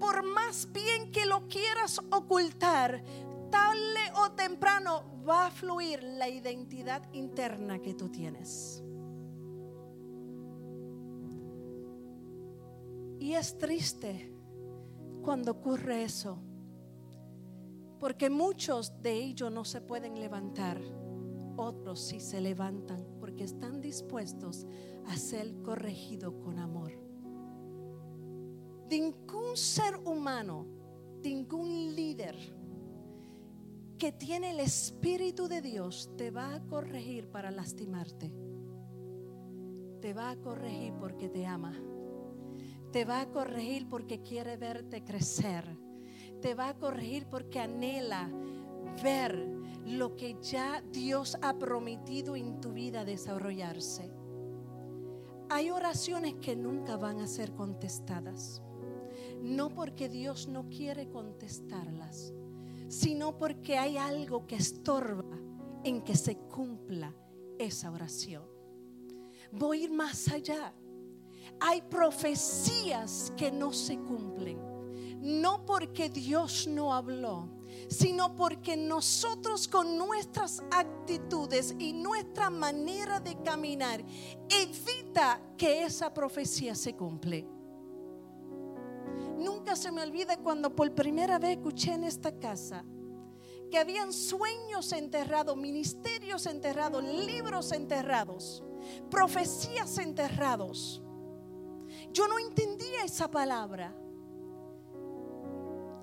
por 0.00 0.22
más 0.24 0.70
bien 0.72 1.12
que 1.12 1.26
lo 1.26 1.46
quieras 1.48 2.00
ocultar, 2.10 3.02
tarde 3.50 4.12
o 4.16 4.32
temprano 4.32 5.13
va 5.26 5.46
a 5.46 5.50
fluir 5.50 6.02
la 6.02 6.28
identidad 6.28 7.02
interna 7.12 7.80
que 7.80 7.94
tú 7.94 8.08
tienes. 8.08 8.82
Y 13.18 13.32
es 13.32 13.56
triste 13.56 14.30
cuando 15.22 15.52
ocurre 15.52 16.04
eso, 16.04 16.38
porque 17.98 18.28
muchos 18.28 19.00
de 19.00 19.14
ellos 19.14 19.50
no 19.50 19.64
se 19.64 19.80
pueden 19.80 20.20
levantar, 20.20 20.78
otros 21.56 22.00
sí 22.00 22.20
se 22.20 22.42
levantan 22.42 23.06
porque 23.18 23.44
están 23.44 23.80
dispuestos 23.80 24.66
a 25.06 25.16
ser 25.16 25.62
corregidos 25.62 26.34
con 26.42 26.58
amor. 26.58 26.92
Ningún 28.90 29.56
ser 29.56 29.96
humano, 30.04 30.66
ningún 31.22 31.94
líder 31.94 32.36
que 33.98 34.12
tiene 34.12 34.50
el 34.50 34.60
Espíritu 34.60 35.48
de 35.48 35.60
Dios 35.60 36.10
te 36.16 36.30
va 36.30 36.54
a 36.54 36.66
corregir 36.66 37.28
para 37.28 37.50
lastimarte. 37.50 38.32
Te 40.00 40.12
va 40.12 40.30
a 40.30 40.36
corregir 40.36 40.94
porque 40.98 41.28
te 41.28 41.46
ama. 41.46 41.74
Te 42.92 43.04
va 43.04 43.22
a 43.22 43.30
corregir 43.30 43.88
porque 43.88 44.22
quiere 44.22 44.56
verte 44.56 45.04
crecer. 45.04 45.78
Te 46.40 46.54
va 46.54 46.68
a 46.68 46.78
corregir 46.78 47.26
porque 47.28 47.60
anhela 47.60 48.30
ver 49.02 49.48
lo 49.86 50.16
que 50.16 50.36
ya 50.40 50.82
Dios 50.92 51.36
ha 51.42 51.58
prometido 51.58 52.36
en 52.36 52.60
tu 52.60 52.72
vida 52.72 53.04
desarrollarse. 53.04 54.10
Hay 55.50 55.70
oraciones 55.70 56.34
que 56.34 56.56
nunca 56.56 56.96
van 56.96 57.20
a 57.20 57.26
ser 57.26 57.54
contestadas. 57.54 58.62
No 59.40 59.70
porque 59.74 60.08
Dios 60.08 60.48
no 60.48 60.68
quiere 60.68 61.08
contestarlas, 61.08 62.32
sino 62.88 63.36
porque 63.36 63.78
hay 63.78 63.96
algo 63.96 64.46
que 64.46 64.56
estorba 64.56 65.38
en 65.84 66.02
que 66.02 66.16
se 66.16 66.36
cumpla 66.36 67.14
esa 67.58 67.90
oración. 67.90 68.44
Voy 69.52 69.80
a 69.80 69.84
ir 69.84 69.92
más 69.92 70.28
allá. 70.28 70.74
Hay 71.60 71.82
profecías 71.82 73.32
que 73.36 73.52
no 73.52 73.72
se 73.72 73.98
cumplen, 73.98 74.58
no 75.20 75.64
porque 75.64 76.08
Dios 76.08 76.66
no 76.66 76.92
habló, 76.92 77.48
sino 77.88 78.34
porque 78.34 78.76
nosotros 78.76 79.68
con 79.68 79.96
nuestras 79.96 80.62
actitudes 80.70 81.74
y 81.78 81.92
nuestra 81.92 82.50
manera 82.50 83.20
de 83.20 83.40
caminar 83.42 84.04
evita 84.48 85.40
que 85.56 85.84
esa 85.84 86.12
profecía 86.12 86.74
se 86.74 86.94
cumple. 86.94 87.46
Nunca 89.36 89.76
se 89.76 89.90
me 89.90 90.02
olvida 90.02 90.36
cuando 90.38 90.74
por 90.74 90.94
primera 90.94 91.38
vez 91.38 91.56
escuché 91.56 91.92
en 91.92 92.04
esta 92.04 92.38
casa 92.38 92.84
que 93.70 93.78
habían 93.78 94.12
sueños 94.12 94.92
enterrados, 94.92 95.56
ministerios 95.56 96.46
enterrados, 96.46 97.02
libros 97.02 97.72
enterrados, 97.72 98.62
profecías 99.10 99.98
enterrados. 99.98 101.02
Yo 102.12 102.28
no 102.28 102.38
entendía 102.38 103.02
esa 103.04 103.28
palabra. 103.28 103.92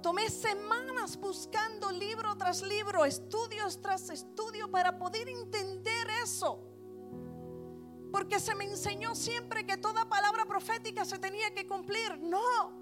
Tomé 0.02 0.30
semanas 0.30 1.16
buscando 1.18 1.92
libro 1.92 2.36
tras 2.36 2.62
libro, 2.64 3.06
estudios 3.06 3.80
tras 3.80 4.10
estudio 4.10 4.70
para 4.70 4.98
poder 4.98 5.30
entender 5.30 6.08
eso. 6.24 6.60
Porque 8.12 8.40
se 8.40 8.56
me 8.56 8.66
enseñó 8.66 9.16
siempre 9.16 9.66
que 9.66 9.78
toda 9.78 10.10
palabra 10.10 10.46
profética 10.46 11.06
se 11.06 11.20
tenía 11.20 11.54
que 11.54 11.66
cumplir. 11.66 12.20
No. 12.20 12.81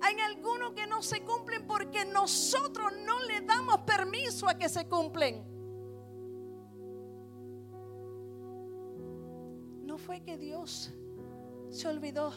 Hay 0.00 0.18
algunos 0.20 0.72
que 0.72 0.86
no 0.86 1.02
se 1.02 1.22
cumplen 1.22 1.66
porque 1.66 2.04
nosotros 2.04 2.92
no 3.04 3.24
le 3.24 3.40
damos 3.42 3.80
permiso 3.80 4.48
a 4.48 4.54
que 4.54 4.68
se 4.68 4.88
cumplen. 4.88 5.44
No 9.84 9.98
fue 9.98 10.22
que 10.22 10.38
Dios 10.38 10.92
se 11.70 11.88
olvidó 11.88 12.32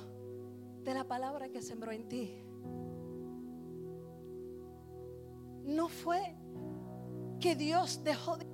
de 0.84 0.94
la 0.94 1.04
palabra 1.06 1.50
que 1.50 1.62
sembró 1.62 1.92
en 1.92 2.08
ti. 2.08 2.44
No 5.64 5.88
fue 5.88 6.36
que 7.40 7.56
Dios 7.56 8.04
dejó 8.04 8.38
de 8.38 8.54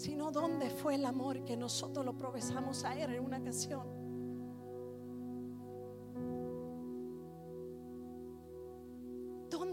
sino 0.00 0.30
dónde 0.30 0.70
fue 0.70 0.94
el 0.94 1.04
amor 1.04 1.44
que 1.44 1.58
nosotros 1.58 2.06
lo 2.06 2.16
profesamos 2.16 2.84
a 2.84 2.98
Él 2.98 3.12
en 3.12 3.22
una 3.22 3.36
ocasión. 3.36 3.99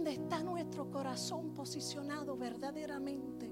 ¿Dónde 0.07 0.23
está 0.23 0.41
nuestro 0.41 0.89
corazón 0.89 1.53
posicionado 1.53 2.37
verdaderamente? 2.37 3.51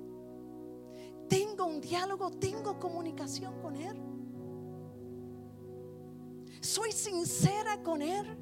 Tengo 1.27 1.65
un 1.65 1.81
diálogo, 1.81 2.31
tengo 2.31 2.79
comunicación 2.79 3.59
con 3.59 3.75
Él. 3.75 4.01
Soy 6.61 6.93
sincera 6.93 7.83
con 7.83 8.01
Él. 8.01 8.37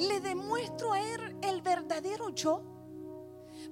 Le 0.00 0.20
demuestro 0.20 0.92
a 0.92 1.00
Él 1.00 1.38
el 1.40 1.62
verdadero 1.62 2.28
yo. 2.28 2.60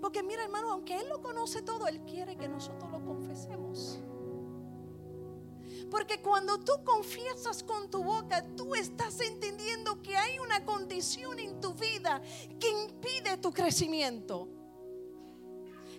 Porque 0.01 0.23
mira 0.23 0.45
hermano, 0.45 0.73
aunque 0.73 0.97
Él 0.97 1.11
lo 1.11 1.21
conoce 1.21 1.61
todo, 1.61 1.87
Él 1.89 2.01
quiere 2.07 2.39
que 2.39 2.49
nosotros 2.49 2.91
lo 2.91 3.05
confesemos. 3.05 4.01
Porque 5.91 6.23
cuando 6.23 6.59
tú 6.61 6.73
confiesas 6.85 7.63
con 7.65 7.91
tu 7.91 8.05
boca, 8.05 8.47
tú 8.57 8.75
estás 8.75 9.21
entendiendo 9.21 10.01
que 10.03 10.17
hay 10.17 10.39
una 10.39 10.65
condición 10.65 11.39
en 11.39 11.61
tu 11.61 11.75
vida 11.75 12.23
que 12.61 12.69
impide 12.69 13.37
tu 13.39 13.53
crecimiento. 13.53 14.49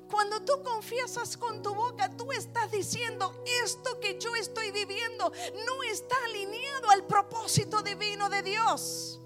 Cuando 0.10 0.41
tú 0.41 0.62
confiesas 0.63 1.38
con 1.38 1.62
tu 1.62 1.73
boca, 1.73 2.10
tú 2.17 2.32
estás 2.32 2.71
diciendo, 2.71 3.34
esto 3.63 3.99
que 3.99 4.19
yo 4.19 4.36
estoy 4.36 4.71
viviendo 4.71 5.32
no 5.65 5.84
está 5.84 6.15
alineado 6.25 6.89
al 6.89 7.06
propósito 7.06 7.82
divino 7.82 8.30
de 8.30 8.41
Dios. 8.43 9.21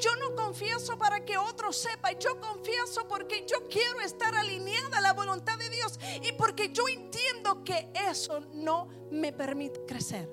Yo 0.00 0.16
no 0.16 0.34
confieso 0.34 0.98
para 0.98 1.24
que 1.24 1.36
otro 1.36 1.72
sepa, 1.72 2.12
yo 2.12 2.40
confieso 2.40 3.06
porque 3.08 3.44
yo 3.46 3.68
quiero 3.68 4.00
estar 4.00 4.34
alineada 4.34 4.98
a 4.98 5.00
la 5.00 5.12
voluntad 5.12 5.58
de 5.58 5.70
Dios 5.70 5.98
y 6.22 6.32
porque 6.32 6.70
yo 6.72 6.88
entiendo 6.88 7.64
que 7.64 7.90
eso 8.08 8.40
no 8.52 8.88
me 9.10 9.32
permite 9.32 9.84
crecer. 9.86 10.30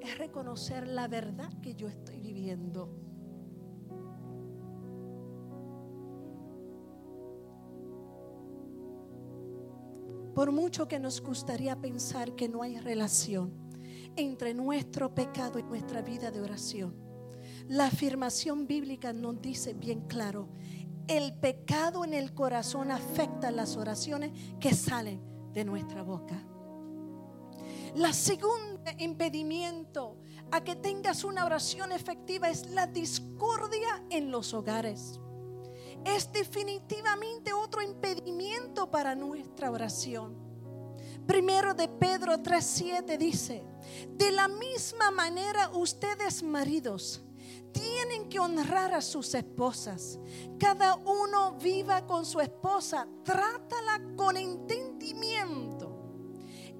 Es 0.00 0.18
reconocer 0.18 0.86
la 0.86 1.08
verdad 1.08 1.50
que 1.60 1.74
yo 1.74 1.88
estoy 1.88 2.20
viviendo. 2.20 3.06
Por 10.34 10.52
mucho 10.52 10.86
que 10.86 10.98
nos 10.98 11.22
gustaría 11.22 11.80
pensar 11.80 12.36
que 12.36 12.46
no 12.46 12.62
hay 12.62 12.78
relación 12.78 13.54
entre 14.16 14.52
nuestro 14.52 15.14
pecado 15.14 15.58
y 15.58 15.62
nuestra 15.62 16.02
vida 16.02 16.30
de 16.30 16.42
oración, 16.42 17.05
la 17.68 17.86
afirmación 17.86 18.66
bíblica 18.66 19.12
nos 19.12 19.40
dice 19.40 19.74
bien 19.74 20.02
claro, 20.02 20.48
el 21.08 21.34
pecado 21.34 22.04
en 22.04 22.14
el 22.14 22.34
corazón 22.34 22.90
afecta 22.90 23.50
las 23.50 23.76
oraciones 23.76 24.32
que 24.60 24.74
salen 24.74 25.20
de 25.52 25.64
nuestra 25.64 26.02
boca. 26.02 26.42
La 27.94 28.12
segunda 28.12 28.92
impedimento 28.98 30.18
a 30.50 30.62
que 30.62 30.76
tengas 30.76 31.24
una 31.24 31.44
oración 31.44 31.92
efectiva 31.92 32.50
es 32.50 32.68
la 32.70 32.86
discordia 32.86 34.04
en 34.10 34.30
los 34.30 34.52
hogares. 34.52 35.20
Es 36.04 36.30
definitivamente 36.30 37.52
otro 37.52 37.82
impedimento 37.82 38.90
para 38.90 39.14
nuestra 39.14 39.70
oración. 39.70 40.36
Primero 41.26 41.74
de 41.74 41.88
Pedro 41.88 42.34
3:7 42.38 43.18
dice, 43.18 43.64
de 44.10 44.30
la 44.30 44.46
misma 44.46 45.10
manera 45.10 45.70
ustedes 45.70 46.42
maridos 46.42 47.25
tienen 47.72 48.28
que 48.28 48.38
honrar 48.38 48.94
a 48.94 49.00
sus 49.00 49.34
esposas. 49.34 50.18
Cada 50.58 50.96
uno 50.96 51.52
viva 51.58 52.06
con 52.06 52.24
su 52.24 52.40
esposa, 52.40 53.06
trátala 53.24 54.00
con 54.16 54.36
entendimiento. 54.36 55.96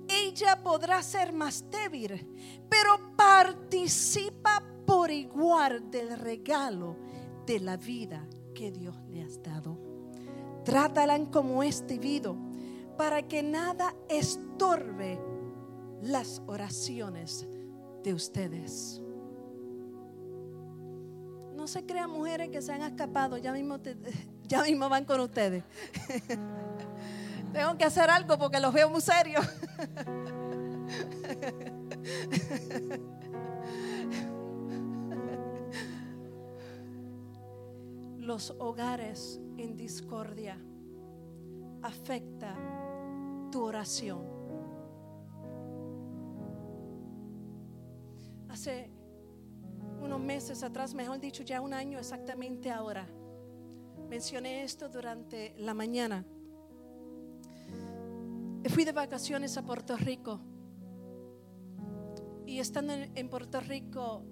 Ella 0.08 0.62
podrá 0.62 1.02
ser 1.02 1.32
más 1.32 1.64
débil, 1.70 2.26
pero 2.68 3.16
participa 3.16 4.62
por 4.86 5.10
igual 5.10 5.90
del 5.90 6.18
regalo 6.18 6.96
de 7.44 7.60
la 7.60 7.76
vida 7.76 8.26
que 8.54 8.70
Dios 8.70 8.96
le 9.08 9.22
ha 9.22 9.28
dado. 9.42 9.78
Trátala 10.64 11.18
como 11.30 11.62
es 11.62 11.86
debido 11.86 12.36
para 12.96 13.26
que 13.26 13.42
nada 13.42 13.94
estorbe 14.08 15.20
las 16.02 16.42
oraciones 16.46 17.46
de 18.02 18.14
ustedes. 18.14 19.02
Se 21.66 21.84
crean 21.84 22.10
mujeres 22.10 22.48
que 22.50 22.62
se 22.62 22.72
han 22.72 22.82
escapado, 22.82 23.38
ya 23.38 23.52
mismo, 23.52 23.78
ya 24.46 24.62
mismo 24.62 24.88
van 24.88 25.04
con 25.04 25.20
ustedes. 25.20 25.64
Tengo 27.52 27.76
que 27.76 27.84
hacer 27.84 28.08
algo 28.08 28.38
porque 28.38 28.60
los 28.60 28.72
veo 28.72 28.88
muy 28.88 29.00
serios. 29.00 29.44
Los 38.18 38.50
hogares 38.58 39.40
en 39.56 39.76
discordia 39.76 40.58
afecta 41.82 42.54
tu 43.52 43.62
oración. 43.62 44.20
Hace 48.48 48.95
unos 50.06 50.20
meses 50.20 50.62
atrás, 50.62 50.94
mejor 50.94 51.18
dicho, 51.18 51.42
ya 51.42 51.60
un 51.60 51.74
año 51.74 51.98
exactamente 51.98 52.70
ahora, 52.70 53.06
mencioné 54.08 54.62
esto 54.62 54.88
durante 54.88 55.52
la 55.58 55.74
mañana. 55.74 56.24
Fui 58.68 58.84
de 58.84 58.92
vacaciones 58.92 59.56
a 59.56 59.62
Puerto 59.62 59.96
Rico. 59.96 60.40
Y 62.46 62.60
estando 62.60 62.92
en, 62.92 63.28
Puerto 63.28 63.60
Rico 63.60 64.22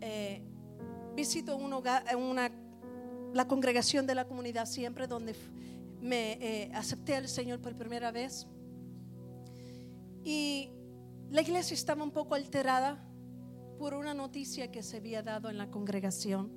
eh, 0.00 0.42
visito 1.16 1.56
un 1.56 1.72
hogar, 1.72 2.04
una, 2.16 2.50
la 3.34 3.48
congregación 3.48 4.06
de 4.06 4.14
la 4.14 4.26
comunidad 4.26 4.66
siempre 4.66 5.08
donde 5.08 5.34
me 6.00 6.32
eh, 6.34 6.70
acepté 6.72 7.16
al 7.16 7.28
Señor 7.28 7.60
por 7.60 7.74
primera 7.76 8.12
vez. 8.12 8.46
Y 10.22 10.70
la 11.30 11.42
iglesia 11.42 11.74
estaba 11.74 12.04
un 12.04 12.12
poco 12.12 12.36
alterada 12.36 13.09
por 13.80 13.94
una 13.94 14.12
noticia 14.12 14.70
que 14.70 14.82
se 14.82 14.98
había 14.98 15.22
dado 15.22 15.48
en 15.48 15.56
la 15.56 15.70
congregación 15.70 16.52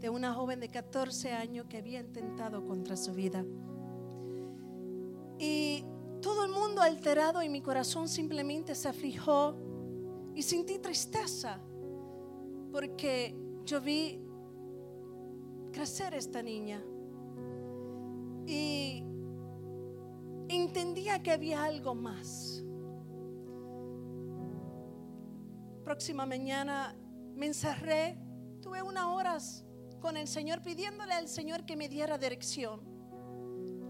de 0.00 0.10
una 0.10 0.34
joven 0.34 0.58
de 0.58 0.68
14 0.68 1.30
años 1.32 1.66
que 1.68 1.76
había 1.76 2.00
intentado 2.00 2.66
contra 2.66 2.96
su 2.96 3.14
vida. 3.14 3.44
Y 5.38 5.84
todo 6.20 6.44
el 6.44 6.50
mundo 6.50 6.82
alterado 6.82 7.44
y 7.44 7.48
mi 7.48 7.62
corazón 7.62 8.08
simplemente 8.08 8.74
se 8.74 8.88
aflijó 8.88 9.54
y 10.34 10.42
sentí 10.42 10.80
tristeza 10.80 11.60
porque 12.72 13.36
yo 13.64 13.80
vi 13.80 14.20
crecer 15.70 16.12
esta 16.14 16.42
niña 16.42 16.82
y 18.48 19.04
entendía 20.48 21.22
que 21.22 21.30
había 21.30 21.62
algo 21.62 21.94
más. 21.94 22.57
Próxima 25.98 26.26
mañana 26.26 26.94
me 27.34 27.46
encerré, 27.46 28.16
tuve 28.62 28.84
unas 28.84 29.06
horas 29.06 29.64
con 29.98 30.16
el 30.16 30.28
Señor 30.28 30.62
pidiéndole 30.62 31.12
al 31.12 31.26
Señor 31.26 31.66
que 31.66 31.74
me 31.76 31.88
diera 31.88 32.16
dirección. 32.16 32.82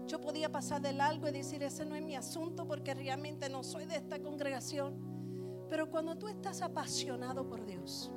Yo 0.07 0.19
podía 0.19 0.51
pasar 0.51 0.81
del 0.81 1.01
algo 1.01 1.27
y 1.27 1.31
decir, 1.31 1.61
ese 1.61 1.85
no 1.85 1.93
es 1.93 2.01
mi 2.01 2.15
asunto 2.15 2.67
porque 2.67 2.95
realmente 2.95 3.47
no 3.47 3.63
soy 3.63 3.85
de 3.85 3.97
esta 3.97 4.19
congregación. 4.19 5.67
Pero 5.69 5.91
cuando 5.91 6.17
tú 6.17 6.27
estás 6.27 6.63
apasionado 6.63 7.47
por 7.47 7.63
Dios, 7.63 8.11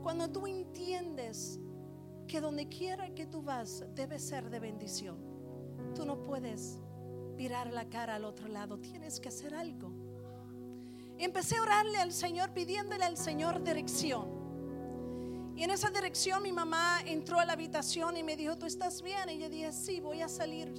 cuando 0.00 0.30
tú 0.30 0.46
entiendes 0.46 1.58
que 2.28 2.40
donde 2.40 2.68
quiera 2.68 3.12
que 3.12 3.26
tú 3.26 3.42
vas 3.42 3.84
debe 3.96 4.20
ser 4.20 4.50
de 4.50 4.60
bendición, 4.60 5.18
tú 5.96 6.06
no 6.06 6.22
puedes 6.22 6.78
virar 7.34 7.72
la 7.72 7.88
cara 7.88 8.14
al 8.14 8.24
otro 8.24 8.46
lado, 8.46 8.78
tienes 8.78 9.18
que 9.18 9.30
hacer 9.30 9.52
algo. 9.52 9.93
Empecé 11.24 11.56
a 11.56 11.62
orarle 11.62 11.96
al 11.96 12.12
Señor 12.12 12.50
pidiéndole 12.50 13.02
al 13.02 13.16
Señor 13.16 13.64
dirección. 13.64 15.54
Y 15.56 15.62
en 15.62 15.70
esa 15.70 15.88
dirección 15.88 16.42
mi 16.42 16.52
mamá 16.52 17.00
entró 17.06 17.40
a 17.40 17.46
la 17.46 17.54
habitación 17.54 18.18
y 18.18 18.22
me 18.22 18.36
dijo, 18.36 18.58
¿tú 18.58 18.66
estás 18.66 19.00
bien? 19.00 19.30
Y 19.30 19.38
yo 19.38 19.48
dije, 19.48 19.72
sí, 19.72 20.00
voy 20.00 20.20
a 20.20 20.28
salir 20.28 20.74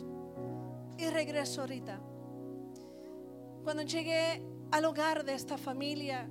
y 1.00 1.10
regreso 1.10 1.62
ahorita. 1.62 2.00
Cuando 3.64 3.82
llegué 3.82 4.46
al 4.70 4.86
hogar 4.86 5.26
de 5.26 5.34
esta 5.34 5.58
familia, 5.58 6.30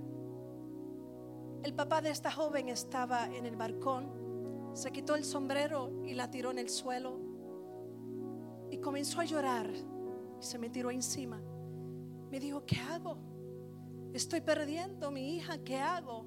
el 1.65 1.75
papá 1.75 2.01
de 2.01 2.11
esta 2.11 2.31
joven 2.31 2.69
estaba 2.69 3.27
en 3.27 3.47
el 3.47 3.57
balcón, 3.57 4.71
se 4.75 4.93
quitó 4.93 5.17
el 5.17 5.25
sombrero 5.25 5.91
y 6.05 6.15
la 6.15 6.31
tiró 6.31 6.53
en 6.53 6.61
el 6.61 6.71
suelo 6.71 7.19
y 8.71 8.79
comenzó 8.79 9.21
a 9.21 9.25
llorar 9.25 9.73
y 10.41 10.45
se 10.45 10.57
me 10.57 10.71
tiró 10.71 10.93
encima. 10.93 11.43
Me 12.31 12.39
dijo, 12.39 12.65
¿qué 12.65 12.77
hago? 12.79 13.34
Estoy 14.15 14.41
perdiendo 14.41 15.09
a 15.09 15.11
mi 15.11 15.35
hija, 15.35 15.59
¿qué 15.65 15.77
hago? 15.79 16.25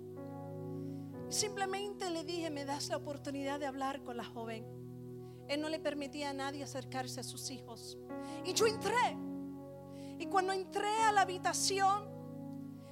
Simplemente 1.29 2.09
le 2.09 2.25
dije, 2.25 2.49
me 2.49 2.65
das 2.65 2.89
la 2.89 2.97
oportunidad 2.97 3.61
de 3.61 3.65
hablar 3.65 4.03
con 4.03 4.17
la 4.17 4.25
joven. 4.25 4.65
Él 5.47 5.61
no 5.61 5.69
le 5.69 5.79
permitía 5.79 6.31
a 6.31 6.33
nadie 6.33 6.63
acercarse 6.63 7.21
a 7.21 7.23
sus 7.23 7.49
hijos. 7.49 7.97
Y 8.43 8.53
yo 8.53 8.67
entré. 8.67 9.17
Y 10.19 10.25
cuando 10.25 10.51
entré 10.51 10.89
a 11.07 11.13
la 11.13 11.21
habitación, 11.21 12.09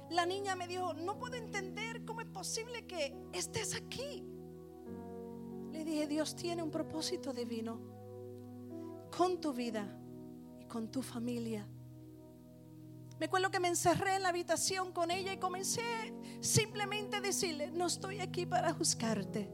la 0.08 0.24
niña 0.24 0.56
me 0.56 0.66
dijo, 0.66 0.94
no 0.94 1.18
puedo 1.18 1.34
entender 1.36 2.06
cómo 2.06 2.22
es 2.22 2.28
posible 2.28 2.86
que 2.86 3.14
estés 3.34 3.74
aquí. 3.74 4.24
Le 5.72 5.84
dije, 5.84 6.06
Dios 6.06 6.34
tiene 6.34 6.62
un 6.62 6.70
propósito 6.70 7.34
divino 7.34 7.78
con 9.14 9.42
tu 9.42 9.52
vida 9.52 9.86
y 10.58 10.64
con 10.64 10.90
tu 10.90 11.02
familia. 11.02 11.68
Me 13.18 13.26
acuerdo 13.26 13.50
que 13.50 13.60
me 13.60 13.68
encerré 13.68 14.16
en 14.16 14.22
la 14.22 14.28
habitación 14.28 14.92
con 14.92 15.10
ella 15.10 15.32
y 15.32 15.38
comencé 15.38 16.14
simplemente 16.40 17.16
a 17.16 17.20
decirle, 17.20 17.70
no 17.70 17.86
estoy 17.86 18.20
aquí 18.20 18.44
para 18.44 18.72
juzgarte. 18.74 19.50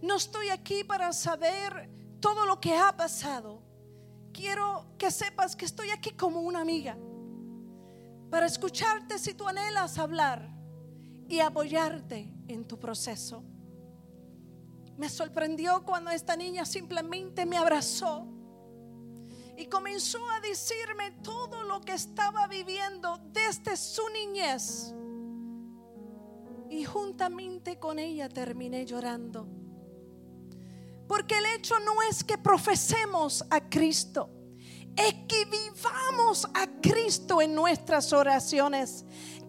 No 0.00 0.16
estoy 0.16 0.50
aquí 0.50 0.84
para 0.84 1.12
saber 1.12 1.90
todo 2.20 2.46
lo 2.46 2.60
que 2.60 2.76
ha 2.76 2.96
pasado. 2.96 3.62
Quiero 4.32 4.86
que 4.98 5.10
sepas 5.10 5.56
que 5.56 5.64
estoy 5.64 5.90
aquí 5.90 6.12
como 6.12 6.40
una 6.40 6.60
amiga. 6.60 6.96
Para 8.30 8.46
escucharte 8.46 9.18
si 9.18 9.34
tú 9.34 9.48
anhelas 9.48 9.98
hablar 9.98 10.48
y 11.28 11.40
apoyarte 11.40 12.32
en 12.48 12.66
tu 12.66 12.78
proceso. 12.78 13.44
Me 14.96 15.08
sorprendió 15.08 15.84
cuando 15.84 16.10
esta 16.10 16.36
niña 16.36 16.64
simplemente 16.64 17.46
me 17.46 17.56
abrazó 17.56 18.33
y 19.56 19.66
comenzó 19.66 20.18
a 20.30 20.40
decirme 20.40 21.12
todo 21.22 21.62
lo 21.62 21.80
que 21.80 21.92
estaba 21.92 22.46
viviendo 22.46 23.20
desde 23.32 23.76
su 23.76 24.08
niñez. 24.08 24.92
Y 26.70 26.84
juntamente 26.84 27.78
con 27.78 27.98
ella 27.98 28.28
terminé 28.28 28.84
llorando. 28.84 29.46
Porque 31.06 31.38
el 31.38 31.46
hecho 31.46 31.78
no 31.80 32.02
es 32.02 32.24
que 32.24 32.38
profesemos 32.38 33.44
a 33.50 33.68
Cristo. 33.68 34.30
es 34.96 35.14
que 35.26 35.44
vivamos 35.46 36.46
a 36.54 36.66
Cristo 36.80 37.42
en 37.42 37.54
nuestras 37.54 38.12
oraciones. 38.12 39.04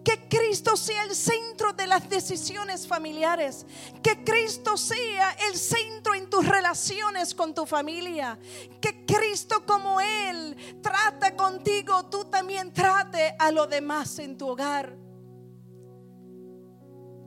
Que 0.06 0.28
Cristo 0.28 0.76
sea 0.76 1.02
el 1.02 1.16
centro 1.16 1.72
de 1.72 1.88
las 1.88 2.08
decisiones 2.08 2.86
familiares. 2.86 3.66
Que 4.04 4.22
Cristo 4.22 4.76
sea 4.76 5.32
el 5.48 5.56
centro 5.56 6.14
en 6.14 6.30
tus 6.30 6.46
relaciones 6.46 7.34
con 7.34 7.52
tu 7.52 7.66
familia. 7.66 8.38
Que 8.80 9.04
Cristo 9.04 9.66
como 9.66 10.00
Él 10.00 10.56
trata 10.80 11.34
contigo, 11.34 12.04
tú 12.04 12.24
también 12.26 12.72
trate 12.72 13.34
a 13.36 13.50
lo 13.50 13.66
demás 13.66 14.20
en 14.20 14.38
tu 14.38 14.46
hogar. 14.46 14.96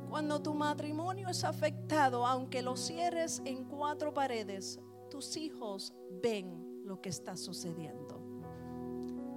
Cuando 0.08 0.42
tu 0.42 0.54
matrimonio 0.54 1.28
es 1.28 1.44
afectado, 1.44 2.26
aunque 2.26 2.62
lo 2.62 2.78
cierres 2.78 3.42
en 3.44 3.66
cuatro 3.66 4.14
paredes, 4.14 4.80
tus 5.12 5.36
hijos 5.36 5.94
ven 6.24 6.82
lo 6.86 7.02
que 7.02 7.10
está 7.10 7.36
sucediendo. 7.36 8.24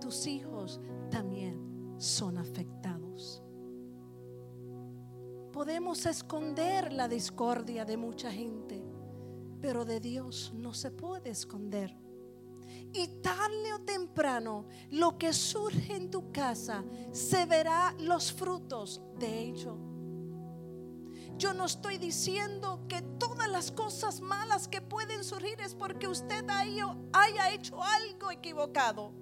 Tus 0.01 0.29
hijos 0.29 0.81
también 1.11 1.97
son 1.99 2.39
afectados. 2.39 2.82
Podemos 5.53 6.07
esconder 6.07 6.93
la 6.95 7.09
discordia 7.09 7.85
de 7.85 7.99
mucha 7.99 8.33
gente, 8.33 8.83
pero 9.61 9.85
de 9.85 10.01
Dios 10.01 10.51
no 10.55 10.73
se 10.73 10.91
puede 10.91 11.29
esconder. 11.29 11.95
Y 12.95 13.07
tarde 13.21 13.75
o 13.75 13.81
temprano, 13.81 14.67
lo 14.91 15.19
que 15.19 15.35
surge 15.35 15.95
en 15.95 16.11
tu 16.11 16.33
casa 16.33 16.83
se 17.13 17.45
verá 17.45 17.95
los 17.99 18.33
frutos 18.33 19.03
de 19.19 19.41
ello. 19.41 19.77
Yo 21.37 21.53
no 21.53 21.67
estoy 21.67 21.99
diciendo 21.99 22.87
que 22.89 23.03
todas 23.19 23.49
las 23.49 23.71
cosas 23.73 24.21
malas 24.21 24.69
que 24.69 24.81
pueden 24.81 25.23
surgir 25.23 25.61
es 25.61 25.75
porque 25.75 26.09
usted 26.09 26.47
haya 26.49 27.51
hecho 27.51 27.83
algo 27.83 28.31
equivocado. 28.31 29.13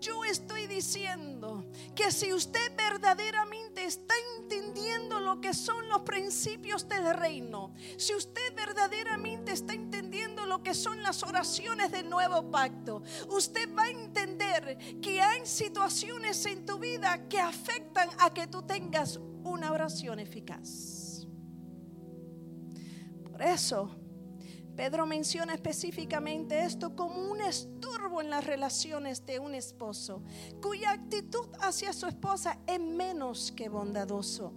Yo 0.00 0.24
estoy 0.24 0.66
diciendo 0.66 1.64
que 1.94 2.12
si 2.12 2.32
usted 2.32 2.76
verdaderamente 2.76 3.84
está 3.84 4.14
entendiendo 4.38 5.20
lo 5.20 5.40
que 5.40 5.54
son 5.54 5.88
los 5.88 6.02
principios 6.02 6.88
del 6.88 7.14
reino, 7.14 7.74
si 7.96 8.14
usted 8.14 8.54
verdaderamente 8.54 9.52
está 9.52 9.72
entendiendo 9.72 10.46
lo 10.46 10.62
que 10.62 10.74
son 10.74 11.02
las 11.02 11.22
oraciones 11.22 11.90
del 11.90 12.08
nuevo 12.10 12.50
pacto, 12.50 13.02
usted 13.30 13.68
va 13.74 13.84
a 13.84 13.90
entender 13.90 14.78
que 15.00 15.20
hay 15.20 15.46
situaciones 15.46 16.44
en 16.46 16.66
tu 16.66 16.78
vida 16.78 17.26
que 17.28 17.40
afectan 17.40 18.08
a 18.18 18.32
que 18.32 18.46
tú 18.46 18.62
tengas 18.62 19.18
una 19.44 19.72
oración 19.72 20.18
eficaz. 20.18 21.26
Por 23.30 23.42
eso, 23.42 24.05
Pedro 24.76 25.06
menciona 25.06 25.54
específicamente 25.54 26.64
esto 26.64 26.94
como 26.94 27.30
un 27.30 27.40
estorbo 27.40 28.20
en 28.20 28.28
las 28.28 28.44
relaciones 28.44 29.24
de 29.24 29.38
un 29.38 29.54
esposo, 29.54 30.22
cuya 30.60 30.90
actitud 30.90 31.46
hacia 31.60 31.94
su 31.94 32.06
esposa 32.06 32.58
es 32.66 32.78
menos 32.78 33.52
que 33.56 33.70
bondadoso, 33.70 34.52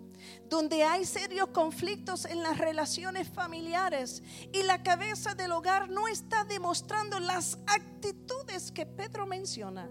donde 0.49 0.83
hay 0.83 1.05
serios 1.05 1.47
conflictos 1.49 2.25
en 2.25 2.43
las 2.43 2.57
relaciones 2.57 3.29
familiares 3.29 4.21
y 4.51 4.63
la 4.63 4.83
cabeza 4.83 5.35
del 5.35 5.53
hogar 5.53 5.89
no 5.89 6.09
está 6.09 6.43
demostrando 6.43 7.19
las 7.21 7.57
actitudes 7.65 8.73
que 8.73 8.85
Pedro 8.85 9.25
menciona. 9.25 9.89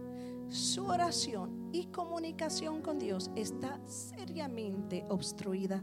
Su 0.50 0.86
oración 0.86 1.70
y 1.72 1.86
comunicación 1.86 2.82
con 2.82 2.98
Dios 2.98 3.30
está 3.34 3.80
seriamente 3.86 5.06
obstruida. 5.08 5.82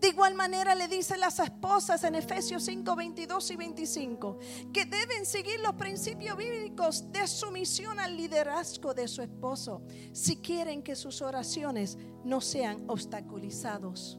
De 0.00 0.08
igual 0.08 0.34
manera 0.34 0.74
le 0.74 0.88
dice 0.88 1.16
las 1.16 1.38
esposas 1.38 2.04
en 2.04 2.14
Efesios 2.14 2.64
5, 2.64 2.96
22 2.96 3.50
y 3.50 3.56
25 3.56 4.38
que 4.72 4.84
deben 4.84 5.24
seguir 5.26 5.60
los 5.60 5.74
principios 5.74 6.36
bíblicos 6.36 7.10
de 7.12 7.26
sumisión 7.26 8.00
al 8.00 8.16
liderazgo 8.16 8.94
de 8.94 9.08
su 9.08 9.22
esposo 9.22 9.82
si 10.12 10.36
quieren 10.36 10.82
que 10.82 10.96
sus 10.96 11.22
oraciones 11.22 11.98
no 12.24 12.40
sean 12.40 12.84
obstaculizados. 12.88 14.18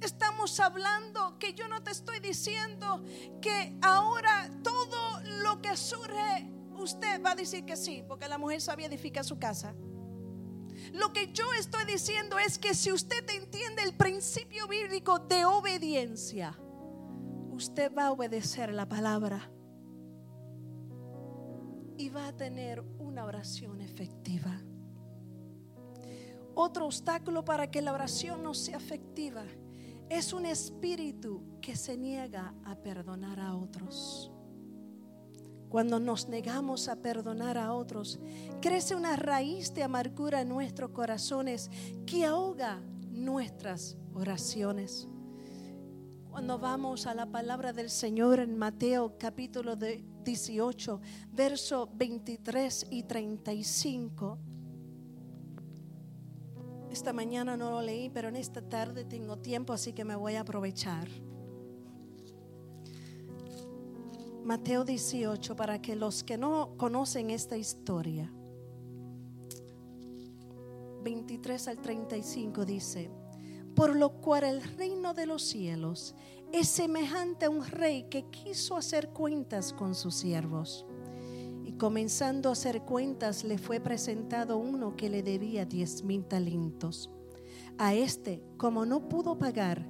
Estamos 0.00 0.60
hablando 0.60 1.38
que 1.38 1.54
yo 1.54 1.68
no 1.68 1.82
te 1.82 1.90
estoy 1.90 2.20
diciendo 2.20 3.02
que 3.40 3.76
ahora 3.80 4.50
todo 4.62 5.20
lo 5.42 5.62
que 5.62 5.76
surge 5.76 6.50
usted 6.76 7.22
va 7.22 7.30
a 7.30 7.34
decir 7.34 7.64
que 7.64 7.76
sí, 7.76 8.04
porque 8.06 8.28
la 8.28 8.38
mujer 8.38 8.60
sabia 8.60 8.86
edifica 8.86 9.24
su 9.24 9.38
casa. 9.38 9.74
Lo 10.92 11.12
que 11.12 11.32
yo 11.32 11.44
estoy 11.58 11.84
diciendo 11.84 12.38
es 12.38 12.58
que 12.58 12.74
si 12.74 12.92
usted 12.92 13.28
entiende 13.30 13.82
el 13.82 13.94
principio 13.94 14.68
bíblico 14.68 15.18
de 15.18 15.44
obediencia, 15.44 16.58
usted 17.50 17.92
va 17.94 18.06
a 18.06 18.12
obedecer 18.12 18.72
la 18.72 18.88
palabra 18.88 19.50
y 21.96 22.08
va 22.08 22.28
a 22.28 22.36
tener 22.36 22.80
una 22.98 23.24
oración 23.24 23.80
efectiva. 23.80 24.60
Otro 26.54 26.86
obstáculo 26.86 27.44
para 27.44 27.70
que 27.70 27.82
la 27.82 27.92
oración 27.92 28.42
no 28.42 28.54
sea 28.54 28.76
efectiva 28.76 29.44
es 30.08 30.32
un 30.32 30.46
espíritu 30.46 31.58
que 31.60 31.76
se 31.76 31.96
niega 31.96 32.54
a 32.64 32.76
perdonar 32.76 33.40
a 33.40 33.56
otros. 33.56 34.30
Cuando 35.76 36.00
nos 36.00 36.30
negamos 36.30 36.88
a 36.88 36.96
perdonar 36.96 37.58
a 37.58 37.74
otros, 37.74 38.18
crece 38.62 38.94
una 38.94 39.14
raíz 39.14 39.74
de 39.74 39.82
amargura 39.82 40.40
en 40.40 40.48
nuestros 40.48 40.88
corazones 40.92 41.70
que 42.06 42.24
ahoga 42.24 42.80
nuestras 43.10 43.98
oraciones. 44.14 45.06
Cuando 46.30 46.58
vamos 46.58 47.06
a 47.06 47.12
la 47.12 47.26
palabra 47.26 47.74
del 47.74 47.90
Señor 47.90 48.40
en 48.40 48.56
Mateo 48.56 49.18
capítulo 49.18 49.76
18, 49.76 51.00
verso 51.32 51.90
23 51.92 52.86
y 52.88 53.02
35. 53.02 54.38
Esta 56.90 57.12
mañana 57.12 57.54
no 57.58 57.70
lo 57.70 57.82
leí, 57.82 58.08
pero 58.08 58.30
en 58.30 58.36
esta 58.36 58.62
tarde 58.62 59.04
tengo 59.04 59.36
tiempo, 59.40 59.74
así 59.74 59.92
que 59.92 60.06
me 60.06 60.16
voy 60.16 60.36
a 60.36 60.40
aprovechar. 60.40 61.06
Mateo 64.46 64.84
18 64.84 65.56
para 65.56 65.82
que 65.82 65.96
los 65.96 66.22
que 66.22 66.38
no 66.38 66.76
conocen 66.76 67.30
esta 67.30 67.56
historia, 67.56 68.32
23 71.02 71.66
al 71.66 71.78
35 71.78 72.64
dice, 72.64 73.10
por 73.74 73.96
lo 73.96 74.20
cual 74.20 74.44
el 74.44 74.62
reino 74.62 75.14
de 75.14 75.26
los 75.26 75.42
cielos 75.42 76.14
es 76.52 76.68
semejante 76.68 77.46
a 77.46 77.50
un 77.50 77.66
rey 77.66 78.04
que 78.08 78.30
quiso 78.30 78.76
hacer 78.76 79.08
cuentas 79.08 79.72
con 79.72 79.96
sus 79.96 80.14
siervos. 80.14 80.86
Y 81.64 81.72
comenzando 81.72 82.50
a 82.50 82.52
hacer 82.52 82.82
cuentas 82.82 83.42
le 83.42 83.58
fue 83.58 83.80
presentado 83.80 84.58
uno 84.58 84.94
que 84.94 85.10
le 85.10 85.24
debía 85.24 85.64
diez 85.64 86.04
mil 86.04 86.24
talentos. 86.24 87.10
A 87.78 87.94
este, 87.94 88.44
como 88.58 88.86
no 88.86 89.08
pudo 89.08 89.38
pagar, 89.38 89.88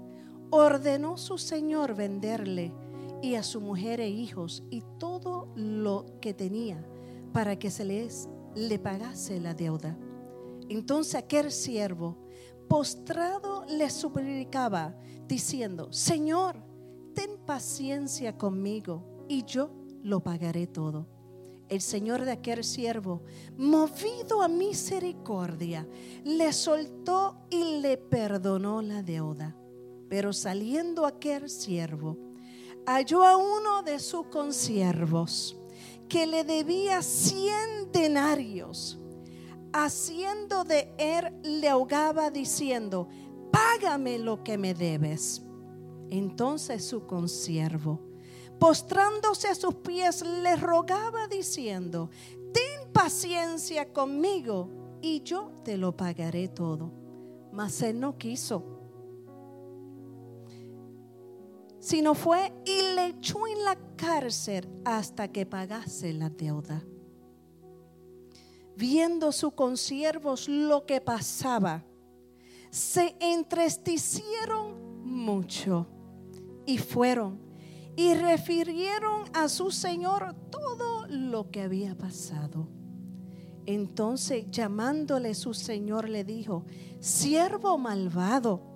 ordenó 0.48 1.18
su 1.18 1.36
señor 1.36 1.94
venderle 1.94 2.72
y 3.22 3.34
a 3.34 3.42
su 3.42 3.60
mujer 3.60 4.00
e 4.00 4.08
hijos 4.08 4.62
y 4.70 4.82
todo 4.98 5.52
lo 5.56 6.06
que 6.20 6.34
tenía 6.34 6.86
para 7.32 7.58
que 7.58 7.70
se 7.70 7.84
les 7.84 8.28
le 8.54 8.78
pagase 8.78 9.40
la 9.40 9.54
deuda. 9.54 9.98
Entonces 10.68 11.14
aquel 11.14 11.52
siervo 11.52 12.16
postrado 12.68 13.64
le 13.68 13.90
suplicaba 13.90 14.96
diciendo, 15.28 15.92
Señor, 15.92 16.62
ten 17.14 17.38
paciencia 17.44 18.36
conmigo 18.36 19.26
y 19.28 19.44
yo 19.44 19.70
lo 20.02 20.20
pagaré 20.20 20.66
todo. 20.66 21.06
El 21.68 21.80
señor 21.80 22.24
de 22.24 22.30
aquel 22.30 22.62
siervo, 22.62 23.22
movido 23.56 24.40
a 24.40 24.48
misericordia, 24.48 25.86
le 26.24 26.52
soltó 26.52 27.38
y 27.50 27.80
le 27.80 27.96
perdonó 27.96 28.82
la 28.82 29.02
deuda. 29.02 29.56
Pero 30.08 30.32
saliendo 30.32 31.04
aquel 31.06 31.50
siervo, 31.50 32.25
halló 32.86 33.24
a 33.24 33.36
uno 33.36 33.82
de 33.82 33.98
sus 33.98 34.26
consiervos 34.26 35.56
que 36.08 36.26
le 36.26 36.44
debía 36.44 37.02
cien 37.02 37.90
denarios. 37.92 38.98
Haciendo 39.72 40.64
de 40.64 40.94
él 40.96 41.34
le 41.42 41.68
ahogaba 41.68 42.30
diciendo, 42.30 43.08
págame 43.52 44.18
lo 44.18 44.42
que 44.42 44.56
me 44.56 44.72
debes. 44.72 45.42
Entonces 46.08 46.86
su 46.86 47.06
consiervo, 47.06 48.00
postrándose 48.58 49.48
a 49.48 49.54
sus 49.54 49.74
pies, 49.74 50.22
le 50.22 50.56
rogaba 50.56 51.26
diciendo, 51.26 52.10
ten 52.54 52.92
paciencia 52.92 53.92
conmigo 53.92 54.70
y 55.02 55.22
yo 55.22 55.50
te 55.64 55.76
lo 55.76 55.96
pagaré 55.96 56.48
todo. 56.48 56.92
Mas 57.52 57.82
él 57.82 58.00
no 58.00 58.16
quiso 58.16 58.75
sino 61.86 62.16
fue 62.16 62.52
y 62.64 62.96
le 62.96 63.06
echó 63.06 63.46
en 63.46 63.62
la 63.62 63.78
cárcel 63.94 64.68
hasta 64.84 65.28
que 65.28 65.46
pagase 65.46 66.12
la 66.12 66.28
deuda. 66.28 66.82
Viendo 68.76 69.30
sus 69.30 69.52
consiervos 69.52 70.48
lo 70.48 70.84
que 70.84 71.00
pasaba, 71.00 71.84
se 72.70 73.14
entristecieron 73.20 75.04
mucho 75.04 75.86
y 76.66 76.78
fueron 76.78 77.38
y 77.94 78.14
refirieron 78.14 79.22
a 79.32 79.48
su 79.48 79.70
señor 79.70 80.34
todo 80.50 81.06
lo 81.06 81.52
que 81.52 81.60
había 81.60 81.96
pasado. 81.96 82.66
Entonces 83.64 84.46
llamándole 84.50 85.34
su 85.34 85.54
señor 85.54 86.08
le 86.08 86.24
dijo, 86.24 86.64
siervo 86.98 87.78
malvado, 87.78 88.75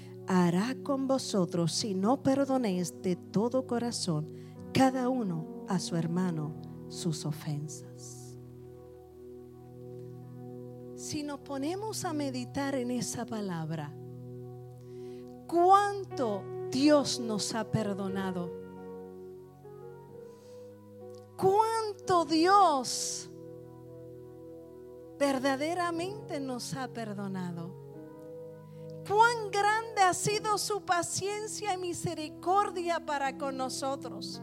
hará 0.31 0.75
con 0.83 1.07
vosotros 1.07 1.71
si 1.71 1.93
no 1.93 2.21
perdonéis 2.23 3.01
de 3.01 3.15
todo 3.15 3.67
corazón 3.67 4.29
cada 4.73 5.09
uno 5.09 5.65
a 5.67 5.79
su 5.79 5.95
hermano 5.95 6.53
sus 6.87 7.25
ofensas. 7.25 8.37
Si 10.95 11.23
nos 11.23 11.39
ponemos 11.39 12.05
a 12.05 12.13
meditar 12.13 12.75
en 12.75 12.91
esa 12.91 13.25
palabra, 13.25 13.93
¿cuánto 15.47 16.43
Dios 16.71 17.19
nos 17.19 17.53
ha 17.53 17.69
perdonado. 17.69 18.49
¿Cuánto 21.37 22.23
Dios 22.23 23.29
verdaderamente 25.19 26.39
nos 26.39 26.73
ha 26.75 26.87
perdonado? 26.87 27.80
Cuán 29.11 29.51
grande 29.51 30.01
ha 30.01 30.13
sido 30.13 30.57
su 30.57 30.85
paciencia 30.85 31.73
y 31.73 31.77
misericordia 31.77 33.05
para 33.05 33.37
con 33.37 33.57
nosotros, 33.57 34.41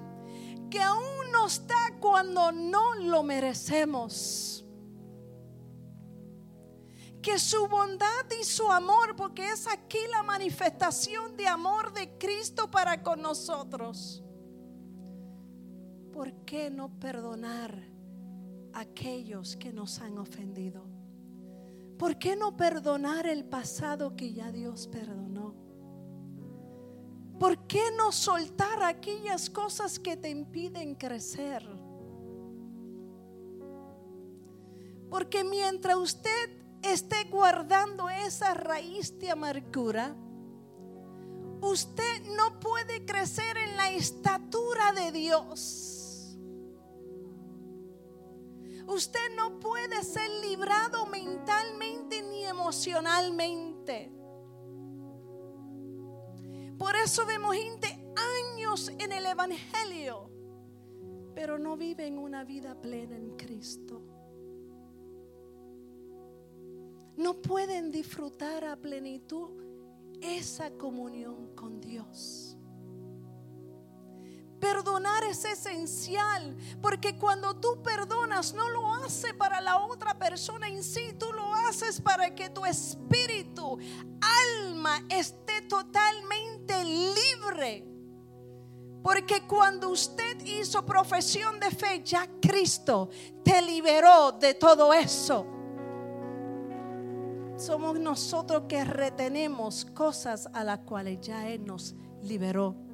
que 0.71 0.83
aún 0.83 1.33
nos 1.33 1.67
da 1.67 1.97
cuando 1.99 2.53
no 2.53 2.95
lo 2.97 3.23
merecemos 3.23 4.63
que 7.23 7.39
su 7.39 7.67
bondad 7.67 8.27
y 8.41 8.45
su 8.45 8.71
amor, 8.71 9.17
porque 9.17 9.49
es 9.49 9.67
aquí 9.67 9.99
la 10.11 10.23
manifestación 10.23 11.37
de 11.37 11.47
amor 11.47 11.93
de 11.93 12.17
Cristo 12.19 12.71
para 12.71 13.03
con 13.03 13.23
nosotros. 13.23 14.23
¿Por 16.13 16.33
qué 16.45 16.71
no 16.71 16.91
perdonar 16.99 17.83
a 18.73 18.81
aquellos 18.81 19.57
que 19.57 19.73
nos 19.73 19.99
han 20.01 20.19
ofendido? 20.19 20.98
¿Por 21.99 22.17
qué 22.17 22.37
no 22.37 22.57
perdonar 22.57 23.27
el 23.27 23.45
pasado 23.45 24.15
que 24.15 24.33
ya 24.33 24.53
Dios 24.53 24.87
perdonó? 24.87 25.55
¿Por 27.41 27.67
qué 27.67 27.83
no 27.97 28.13
soltar 28.13 28.83
aquellas 28.85 29.51
cosas 29.51 29.99
que 29.99 30.17
te 30.17 30.31
impiden 30.31 30.95
crecer? 30.95 31.69
Porque 35.11 35.43
mientras 35.43 35.97
usted 35.97 36.51
esté 36.83 37.25
guardando 37.25 38.09
esa 38.09 38.55
raíz 38.55 39.19
de 39.19 39.31
amargura, 39.31 40.15
usted 41.61 42.23
no 42.37 42.61
puede 42.61 43.05
crecer 43.05 43.57
en 43.57 43.77
la 43.77 43.91
estatura 43.91 44.93
de 44.93 45.13
Dios. 45.13 45.88
Usted 48.89 49.37
no 49.37 49.61
puede 49.61 50.03
ser 50.03 50.29
librado 50.43 51.07
mentalmente 51.07 52.23
ni 52.23 52.45
emocionalmente. 52.45 54.13
Por 56.77 56.97
eso 56.97 57.25
vemos 57.27 57.55
gente 57.55 57.87
años 58.17 58.91
en 58.99 59.13
el 59.13 59.27
Evangelio, 59.27 60.31
pero 61.35 61.59
no 61.59 61.77
viven 61.77 62.19
una 62.19 62.45
vida 62.45 62.81
plena 62.81 63.17
en 63.17 63.37
Cristo 63.37 64.03
no 67.19 67.35
pueden 67.43 67.91
disfrutar 67.91 68.65
a 68.65 68.77
plenitud 68.77 69.51
esa 70.21 70.71
comunión 70.71 71.53
con 71.57 71.81
Dios. 71.81 72.48
Perdonar 74.61 75.25
es 75.25 75.45
esencial 75.45 76.57
porque 76.81 77.17
cuando 77.17 77.57
tú 77.57 77.83
perdonas 77.83 78.55
no 78.55 78.69
lo 78.71 78.95
haces 78.95 79.33
para 79.35 79.61
la 79.61 79.79
otra 79.79 80.19
persona 80.19 80.69
en 80.69 80.83
sí, 80.83 81.15
tú 81.19 81.33
lo 81.33 81.55
haces 81.55 82.01
para 82.01 82.35
que 82.35 82.51
tu 82.51 82.67
espíritu, 82.67 83.79
alma 84.21 85.03
esté 85.09 85.63
totalmente 85.63 86.85
libre. 86.85 87.85
Porque 89.03 89.47
cuando 89.47 89.91
usted 89.91 90.45
hizo 90.45 90.85
profesión 90.85 91.61
de 91.61 91.71
fe, 91.71 92.03
ya 92.05 92.29
Cristo 92.41 93.09
te 93.45 93.63
liberó 93.63 94.33
de 94.33 94.55
todo 94.55 94.93
eso 94.93 95.59
somos 97.59 97.99
nosotros 97.99 98.65
que 98.69 98.85
retenemos 98.85 99.85
cosas 99.85 100.49
a 100.53 100.63
las 100.63 100.79
cuales 100.81 101.21
ya 101.21 101.49
Él 101.49 101.65
nos 101.65 101.95
liberó. 102.23 102.88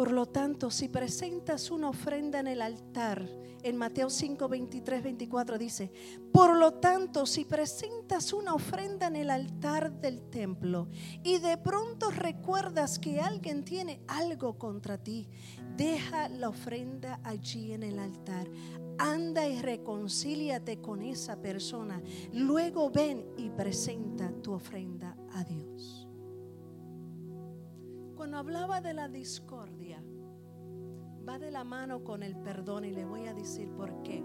Por 0.00 0.12
lo 0.12 0.24
tanto, 0.24 0.70
si 0.70 0.88
presentas 0.88 1.70
una 1.70 1.90
ofrenda 1.90 2.40
en 2.40 2.46
el 2.46 2.62
altar, 2.62 3.28
en 3.62 3.76
Mateo 3.76 4.08
5, 4.08 4.48
23, 4.48 5.02
24 5.02 5.58
dice, 5.58 5.92
por 6.32 6.56
lo 6.56 6.72
tanto, 6.72 7.26
si 7.26 7.44
presentas 7.44 8.32
una 8.32 8.54
ofrenda 8.54 9.08
en 9.08 9.16
el 9.16 9.28
altar 9.28 9.92
del 10.00 10.22
templo 10.30 10.88
y 11.22 11.36
de 11.36 11.58
pronto 11.58 12.10
recuerdas 12.10 12.98
que 12.98 13.20
alguien 13.20 13.62
tiene 13.62 14.00
algo 14.08 14.56
contra 14.56 14.96
ti, 14.96 15.28
deja 15.76 16.30
la 16.30 16.48
ofrenda 16.48 17.20
allí 17.22 17.74
en 17.74 17.82
el 17.82 17.98
altar 17.98 18.48
anda 18.96 19.46
y 19.46 19.60
reconcíliate 19.60 20.80
con 20.80 21.02
esa 21.02 21.42
persona. 21.42 22.02
Luego 22.32 22.90
ven 22.90 23.26
y 23.36 23.50
presenta 23.50 24.32
tu 24.42 24.52
ofrenda 24.52 25.14
a 25.34 25.44
Dios. 25.44 25.99
Cuando 28.20 28.36
hablaba 28.36 28.82
de 28.82 28.92
la 28.92 29.08
discordia, 29.08 30.04
va 31.26 31.38
de 31.38 31.50
la 31.50 31.64
mano 31.64 32.04
con 32.04 32.22
el 32.22 32.36
perdón 32.36 32.84
y 32.84 32.90
le 32.90 33.06
voy 33.06 33.26
a 33.28 33.32
decir 33.32 33.70
por 33.70 34.02
qué. 34.02 34.22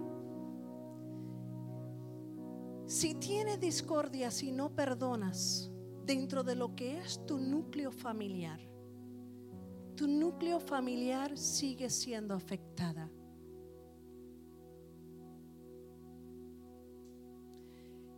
Si 2.87 3.15
tienes 3.15 3.57
discordia, 3.61 4.31
si 4.31 4.51
no 4.51 4.75
perdonas 4.75 5.71
dentro 6.03 6.43
de 6.43 6.55
lo 6.55 6.75
que 6.75 6.97
es 6.97 7.25
tu 7.25 7.37
núcleo 7.37 7.89
familiar, 7.89 8.59
tu 9.95 10.09
núcleo 10.09 10.59
familiar 10.59 11.37
sigue 11.37 11.89
siendo 11.89 12.33
afectada. 12.33 13.09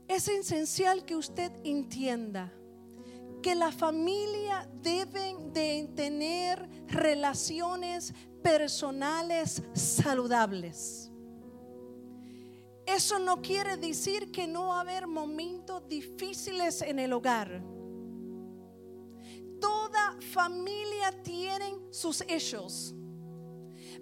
es 0.08 0.28
esencial 0.28 1.06
que 1.06 1.16
usted 1.16 1.52
entienda 1.64 2.52
que 3.42 3.56
la 3.56 3.72
familia 3.72 4.70
deben 4.82 5.54
de 5.54 5.90
tener 5.96 6.68
relaciones 6.88 8.14
personales 8.42 9.62
saludables. 9.74 11.12
Eso 12.86 13.20
no 13.20 13.42
quiere 13.42 13.76
decir 13.76 14.32
que 14.32 14.48
no 14.48 14.68
va 14.68 14.78
a 14.78 14.82
haber 14.82 15.08
momentos 15.08 15.88
difíciles 15.90 16.82
en 16.82 17.00
el 17.00 17.12
hogar. 17.12 17.62
Toda 19.60 20.18
familia 20.32 21.12
tiene 21.22 21.76
sus 21.92 22.22
hechos. 22.22 22.96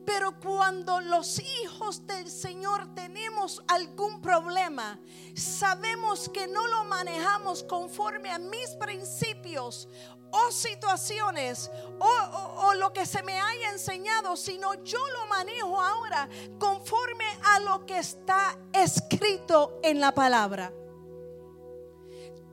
Pero 0.06 0.40
cuando 0.40 1.02
los 1.02 1.40
hijos 1.40 2.06
del 2.06 2.30
Señor 2.30 2.94
tenemos 2.94 3.64
algún 3.68 4.22
problema, 4.22 5.00
sabemos 5.36 6.30
que 6.30 6.48
no 6.48 6.68
lo 6.68 6.84
manejamos 6.86 7.64
conforme 7.64 8.30
a 8.30 8.38
mis 8.38 8.70
principios 8.76 9.90
o 10.32 10.52
situaciones 10.52 11.72
o, 12.00 12.74
lo 12.76 12.94
que 12.94 13.06
se 13.06 13.24
me 13.24 13.40
haya 13.40 13.72
enseñado, 13.72 14.36
sino 14.36 14.74
yo 14.84 15.00
lo 15.10 15.28
manejo 15.28 15.82
ahora 15.82 16.30
conforme 16.60 17.26
a 17.54 17.60
lo 17.62 17.86
que 17.86 17.98
está 17.98 18.58
escrito 18.74 19.80
en 19.82 20.00
la 20.00 20.14
palabra. 20.14 20.72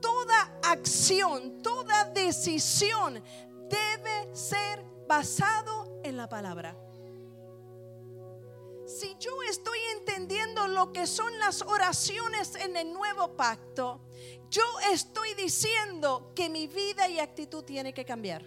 Toda 0.01 0.59
acción, 0.63 1.61
toda 1.61 2.05
decisión 2.05 3.21
debe 3.69 4.35
ser 4.35 4.83
basado 5.07 5.99
en 6.03 6.17
la 6.17 6.27
palabra 6.27 6.75
si 8.99 9.15
yo 9.19 9.31
estoy 9.49 9.79
entendiendo 9.97 10.67
lo 10.67 10.93
que 10.93 11.07
son 11.07 11.37
las 11.39 11.61
oraciones 11.61 12.55
en 12.55 12.77
el 12.77 12.93
nuevo 12.93 13.35
pacto, 13.35 14.01
yo 14.49 14.63
estoy 14.91 15.33
diciendo 15.33 16.31
que 16.35 16.49
mi 16.49 16.67
vida 16.67 17.07
y 17.07 17.19
actitud 17.19 17.63
tiene 17.63 17.93
que 17.93 18.05
cambiar. 18.05 18.45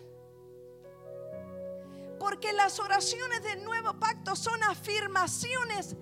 Porque 2.18 2.52
las 2.52 2.78
oraciones 2.80 3.42
del 3.42 3.64
nuevo 3.64 3.98
pacto 3.98 4.36
son 4.36 4.62
afirmaciones 4.62 5.94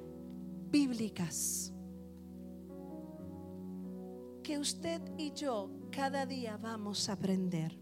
bíblicas. 0.71 1.75
que 4.45 4.59
usted 4.59 5.01
y 5.17 5.33
yo 5.33 5.71
cada 5.91 6.27
día 6.27 6.57
vamos 6.59 7.09
a 7.09 7.15
aprender. 7.15 7.77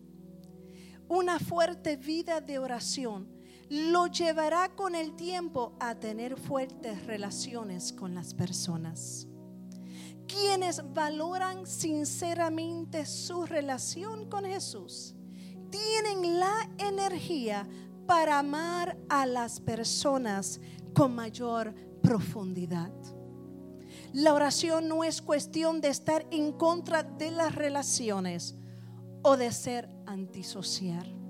Una 1.09 1.39
fuerte 1.39 1.97
vida 1.97 2.41
de 2.41 2.59
oración 2.59 3.29
lo 3.73 4.07
llevará 4.07 4.69
con 4.69 4.95
el 4.95 5.17
tiempo 5.17 5.73
a 5.81 5.95
tener 5.95 6.37
fuertes 6.37 7.07
relaciones 7.07 7.95
con 7.95 8.15
las 8.15 8.35
personas. 8.35 9.27
Quienes 10.29 10.83
valoran 10.93 11.67
sinceramente 11.67 13.07
su 13.07 13.47
relación 13.47 14.29
con 14.29 14.45
Jesús 14.45 15.15
tienen 15.71 16.39
la 16.39 16.69
energía 16.77 17.67
para 18.07 18.41
amar 18.41 18.99
a 19.09 19.25
las 19.25 19.59
personas 19.59 20.61
con 20.93 21.15
mayor 21.15 21.75
profundidad. 22.03 22.93
La 24.13 24.35
oración 24.35 24.87
no 24.87 25.03
es 25.03 25.23
cuestión 25.23 25.81
de 25.81 25.89
estar 25.89 26.27
en 26.31 26.53
contra 26.53 27.05
de 27.05 27.31
las 27.31 27.55
relaciones 27.55 28.55
o 29.23 29.39
de 29.39 29.51
ser 29.51 29.89
antisocial. 30.05 31.22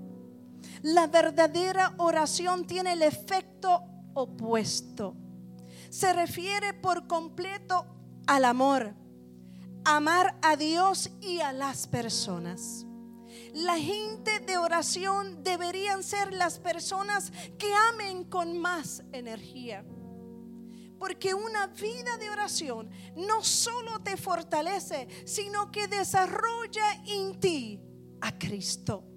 La 0.81 1.07
verdadera 1.07 1.93
oración 1.97 2.67
tiene 2.67 2.93
el 2.93 3.01
efecto 3.01 3.83
opuesto. 4.13 5.15
Se 5.89 6.11
refiere 6.13 6.73
por 6.73 7.07
completo 7.07 7.85
al 8.27 8.45
amor, 8.45 8.95
amar 9.85 10.37
a 10.41 10.55
Dios 10.55 11.11
y 11.21 11.39
a 11.39 11.53
las 11.53 11.87
personas. 11.87 12.85
La 13.53 13.77
gente 13.77 14.39
de 14.39 14.57
oración 14.57 15.43
deberían 15.43 16.03
ser 16.03 16.33
las 16.33 16.59
personas 16.59 17.31
que 17.57 17.71
amen 17.91 18.23
con 18.25 18.57
más 18.57 19.03
energía. 19.11 19.85
Porque 20.97 21.33
una 21.33 21.67
vida 21.67 22.17
de 22.17 22.29
oración 22.29 22.89
no 23.15 23.43
solo 23.43 24.01
te 24.01 24.17
fortalece, 24.17 25.07
sino 25.25 25.71
que 25.71 25.87
desarrolla 25.87 27.03
en 27.05 27.39
ti 27.39 27.81
a 28.21 28.37
Cristo. 28.37 29.12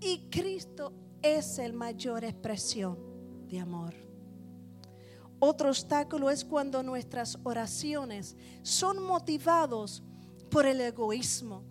Y 0.00 0.28
Cristo 0.30 0.92
es 1.22 1.58
el 1.58 1.72
mayor 1.72 2.24
expresión 2.24 2.98
de 3.48 3.60
amor. 3.60 3.94
Otro 5.38 5.68
obstáculo 5.68 6.30
es 6.30 6.44
cuando 6.44 6.82
nuestras 6.82 7.38
oraciones 7.42 8.36
son 8.62 9.02
motivados 9.02 10.02
por 10.50 10.66
el 10.66 10.80
egoísmo. 10.80 11.64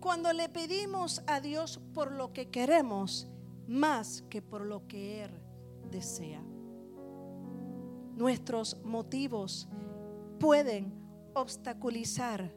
Cuando 0.00 0.32
le 0.32 0.48
pedimos 0.48 1.22
a 1.26 1.40
Dios 1.40 1.80
por 1.92 2.12
lo 2.12 2.32
que 2.32 2.48
queremos 2.48 3.28
más 3.66 4.22
que 4.30 4.40
por 4.40 4.62
lo 4.62 4.86
que 4.86 5.24
Él 5.24 5.30
desea. 5.90 6.42
Nuestros 8.16 8.82
motivos 8.84 9.68
pueden 10.38 10.92
obstaculizar 11.34 12.54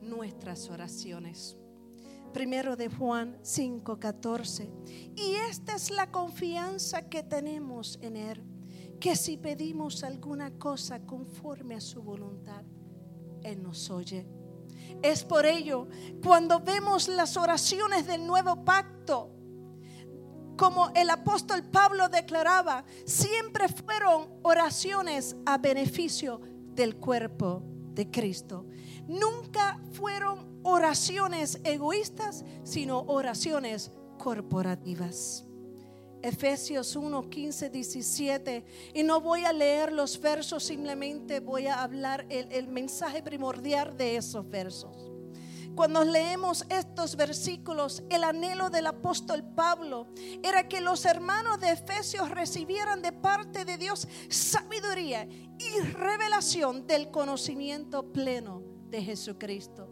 nuestras 0.00 0.68
oraciones. 0.68 1.56
Primero 2.32 2.76
de 2.76 2.88
Juan 2.88 3.38
5:14. 3.42 4.70
Y 5.14 5.34
esta 5.50 5.76
es 5.76 5.90
la 5.90 6.10
confianza 6.10 7.08
que 7.08 7.22
tenemos 7.22 7.98
en 8.00 8.16
Él, 8.16 8.42
que 8.98 9.16
si 9.16 9.36
pedimos 9.36 10.02
alguna 10.02 10.50
cosa 10.58 11.00
conforme 11.04 11.74
a 11.74 11.80
su 11.80 12.02
voluntad, 12.02 12.64
Él 13.42 13.62
nos 13.62 13.90
oye. 13.90 14.26
Es 15.02 15.24
por 15.24 15.46
ello, 15.46 15.88
cuando 16.22 16.60
vemos 16.60 17.08
las 17.08 17.36
oraciones 17.36 18.06
del 18.06 18.26
nuevo 18.26 18.64
pacto, 18.64 19.30
como 20.56 20.90
el 20.94 21.10
apóstol 21.10 21.64
Pablo 21.64 22.08
declaraba, 22.08 22.84
siempre 23.04 23.68
fueron 23.68 24.28
oraciones 24.42 25.36
a 25.44 25.58
beneficio 25.58 26.40
del 26.74 26.96
cuerpo 26.96 27.62
de 27.94 28.10
Cristo. 28.10 28.66
Nunca 29.06 29.80
fueron 29.92 30.51
oraciones 30.62 31.60
egoístas, 31.64 32.44
sino 32.64 33.00
oraciones 33.02 33.92
corporativas. 34.18 35.44
Efesios 36.22 36.94
1, 36.94 37.28
15, 37.28 37.70
17. 37.70 38.64
Y 38.94 39.02
no 39.02 39.20
voy 39.20 39.44
a 39.44 39.52
leer 39.52 39.92
los 39.92 40.20
versos, 40.20 40.64
simplemente 40.64 41.40
voy 41.40 41.66
a 41.66 41.82
hablar 41.82 42.26
el, 42.28 42.50
el 42.52 42.68
mensaje 42.68 43.22
primordial 43.22 43.96
de 43.96 44.16
esos 44.16 44.48
versos. 44.48 45.10
Cuando 45.74 46.04
leemos 46.04 46.66
estos 46.68 47.16
versículos, 47.16 48.02
el 48.10 48.24
anhelo 48.24 48.68
del 48.68 48.86
apóstol 48.86 49.42
Pablo 49.42 50.06
era 50.42 50.68
que 50.68 50.82
los 50.82 51.06
hermanos 51.06 51.60
de 51.60 51.70
Efesios 51.70 52.28
recibieran 52.30 53.00
de 53.00 53.10
parte 53.10 53.64
de 53.64 53.78
Dios 53.78 54.06
sabiduría 54.28 55.26
y 55.58 55.80
revelación 55.80 56.86
del 56.86 57.10
conocimiento 57.10 58.12
pleno 58.12 58.62
de 58.90 59.02
Jesucristo 59.02 59.91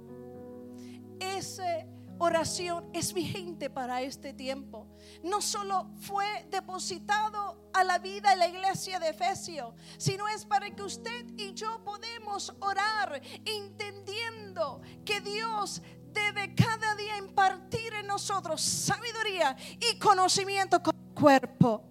esa 1.41 1.87
oración 2.19 2.91
es 2.93 3.15
vigente 3.15 3.71
para 3.71 4.03
este 4.03 4.35
tiempo. 4.35 4.87
No 5.25 5.41
solo 5.41 5.91
fue 6.01 6.47
depositado 6.51 7.71
a 7.73 7.83
la 7.83 7.99
vida 7.99 8.35
en 8.35 8.41
la 8.41 8.47
iglesia 8.47 9.01
de 9.01 9.09
Efesios, 9.09 9.75
sino 9.97 10.29
es 10.29 10.45
para 10.45 10.71
que 10.71 10.83
usted 10.83 11.27
y 11.39 11.55
yo 11.55 11.83
podemos 11.83 12.55
orar 12.61 13.23
entendiendo 13.47 14.83
que 15.05 15.23
Dios 15.23 15.81
debe 16.13 16.55
cada 16.55 16.95
día 16.95 17.17
impartir 17.17 17.95
en 17.95 18.07
nosotros 18.07 18.61
sabiduría 18.61 19.57
y 19.81 19.99
conocimiento 19.99 20.83
con 20.83 20.95
el 20.95 21.15
cuerpo. 21.15 21.90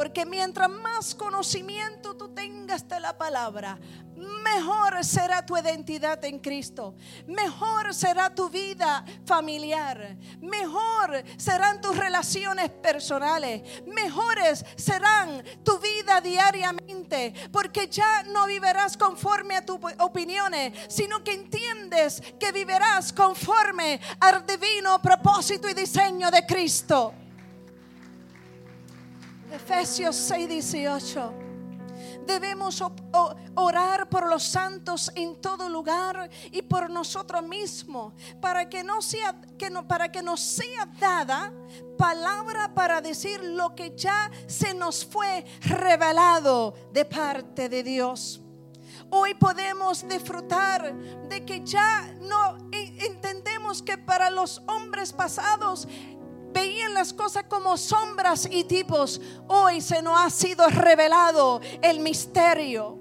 Porque 0.00 0.24
mientras 0.24 0.70
más 0.70 1.14
conocimiento 1.14 2.16
tú 2.16 2.30
tengas 2.30 2.88
de 2.88 2.98
la 3.00 3.18
palabra, 3.18 3.78
mejor 4.16 5.04
será 5.04 5.44
tu 5.44 5.58
identidad 5.58 6.24
en 6.24 6.38
Cristo, 6.38 6.94
mejor 7.26 7.92
será 7.92 8.34
tu 8.34 8.48
vida 8.48 9.04
familiar, 9.26 10.16
mejor 10.40 11.22
serán 11.36 11.82
tus 11.82 11.98
relaciones 11.98 12.70
personales, 12.70 13.60
mejores 13.88 14.64
serán 14.74 15.44
tu 15.62 15.78
vida 15.78 16.22
diariamente, 16.22 17.34
porque 17.52 17.86
ya 17.86 18.22
no 18.22 18.46
vivirás 18.46 18.96
conforme 18.96 19.56
a 19.56 19.66
tus 19.66 19.80
opiniones, 19.98 20.72
sino 20.88 21.22
que 21.22 21.34
entiendes 21.34 22.22
que 22.40 22.52
vivirás 22.52 23.12
conforme 23.12 24.00
al 24.18 24.46
divino 24.46 25.02
propósito 25.02 25.68
y 25.68 25.74
diseño 25.74 26.30
de 26.30 26.46
Cristo. 26.46 27.12
Efesios 29.50 30.16
6, 30.16 30.48
18. 30.48 31.34
Debemos 32.26 32.82
orar 33.54 34.08
por 34.08 34.28
los 34.28 34.44
santos 34.44 35.10
en 35.14 35.40
todo 35.40 35.68
lugar 35.68 36.30
y 36.50 36.62
por 36.62 36.88
nosotros 36.88 37.42
mismos, 37.42 38.14
para 38.40 38.68
que 38.68 38.84
no 38.84 39.02
sea 39.02 39.40
que 39.58 39.68
no, 39.68 39.86
para 39.86 40.10
que 40.10 40.22
nos 40.22 40.40
sea 40.40 40.86
dada 40.98 41.52
palabra 41.98 42.72
para 42.74 43.00
decir 43.00 43.42
lo 43.42 43.74
que 43.74 43.94
ya 43.96 44.30
se 44.46 44.72
nos 44.72 45.04
fue 45.04 45.44
revelado 45.62 46.74
de 46.92 47.04
parte 47.04 47.68
de 47.68 47.82
Dios. 47.82 48.40
Hoy 49.10 49.34
podemos 49.34 50.06
disfrutar 50.06 50.94
de 51.28 51.44
que 51.44 51.64
ya 51.64 52.14
no 52.20 52.56
entendemos 52.70 53.82
que 53.82 53.98
para 53.98 54.30
los 54.30 54.62
hombres 54.68 55.12
pasados 55.12 55.88
veían 56.52 56.94
las 56.94 57.12
cosas 57.12 57.44
como 57.44 57.76
sombras 57.76 58.48
y 58.50 58.64
tipos. 58.64 59.20
Hoy 59.48 59.80
se 59.80 60.02
nos 60.02 60.20
ha 60.20 60.30
sido 60.30 60.66
revelado 60.68 61.60
el 61.82 62.00
misterio 62.00 62.98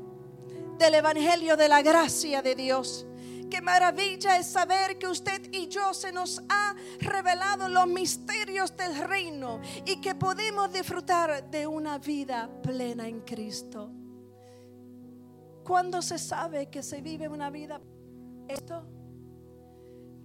del 0.77 0.95
Evangelio 0.95 1.57
de 1.57 1.67
la 1.67 1.81
gracia 1.81 2.41
de 2.41 2.55
Dios. 2.55 3.05
Qué 3.49 3.61
maravilla 3.61 4.37
es 4.37 4.47
saber 4.47 4.99
que 4.99 5.07
usted 5.07 5.51
y 5.51 5.67
yo 5.67 5.93
se 5.93 6.11
nos 6.11 6.41
ha 6.49 6.75
revelado 6.99 7.67
los 7.67 7.87
misterios 7.87 8.75
del 8.77 8.95
reino 8.95 9.59
y 9.85 9.99
que 10.01 10.13
podemos 10.13 10.71
disfrutar 10.71 11.49
de 11.49 11.65
una 11.65 11.97
vida 11.97 12.49
plena 12.61 13.07
en 13.07 13.21
Cristo. 13.21 13.91
Cuando 15.63 16.01
se 16.01 16.19
sabe 16.19 16.69
que 16.69 16.83
se 16.83 17.01
vive 17.01 17.27
una 17.27 17.49
vida 17.49 17.81
esto 18.47 18.83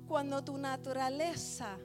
cuando 0.06 0.42
tu 0.42 0.56
naturaleza 0.58 1.78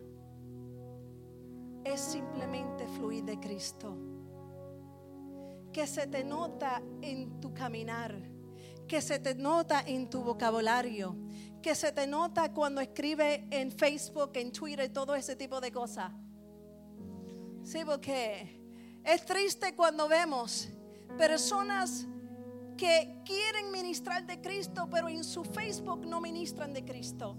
es 1.84 2.00
simplemente 2.00 2.88
fluir 2.88 3.24
de 3.24 3.40
Cristo. 3.40 3.98
Que 5.72 5.86
se 5.88 6.08
te 6.08 6.24
nota 6.24 6.82
en 7.02 7.40
tu 7.40 7.54
caminar, 7.54 8.16
que 8.88 9.02
se 9.02 9.20
te 9.20 9.36
nota 9.36 9.82
en 9.82 10.10
tu 10.10 10.22
vocabulario, 10.22 11.16
que 11.62 11.76
se 11.76 11.92
te 11.92 12.08
nota 12.08 12.54
cuando 12.54 12.82
escribe 12.82 13.48
en 13.52 13.72
Facebook, 13.72 14.32
en 14.36 14.52
Twitter, 14.52 14.92
todo 14.92 15.16
ese 15.16 15.36
tipo 15.36 15.62
de 15.62 15.72
cosas. 15.72 16.12
Sí, 17.64 17.80
porque 17.86 18.60
es 19.04 19.26
triste 19.26 19.76
cuando 19.76 20.08
vemos 20.08 20.70
personas 21.18 22.08
que 22.78 23.22
quieren 23.26 23.72
ministrar 23.72 24.26
de 24.26 24.40
Cristo, 24.40 24.88
pero 24.90 25.10
en 25.10 25.24
su 25.24 25.44
Facebook 25.44 26.06
no 26.06 26.22
ministran 26.22 26.74
de 26.74 26.86
Cristo. 26.86 27.36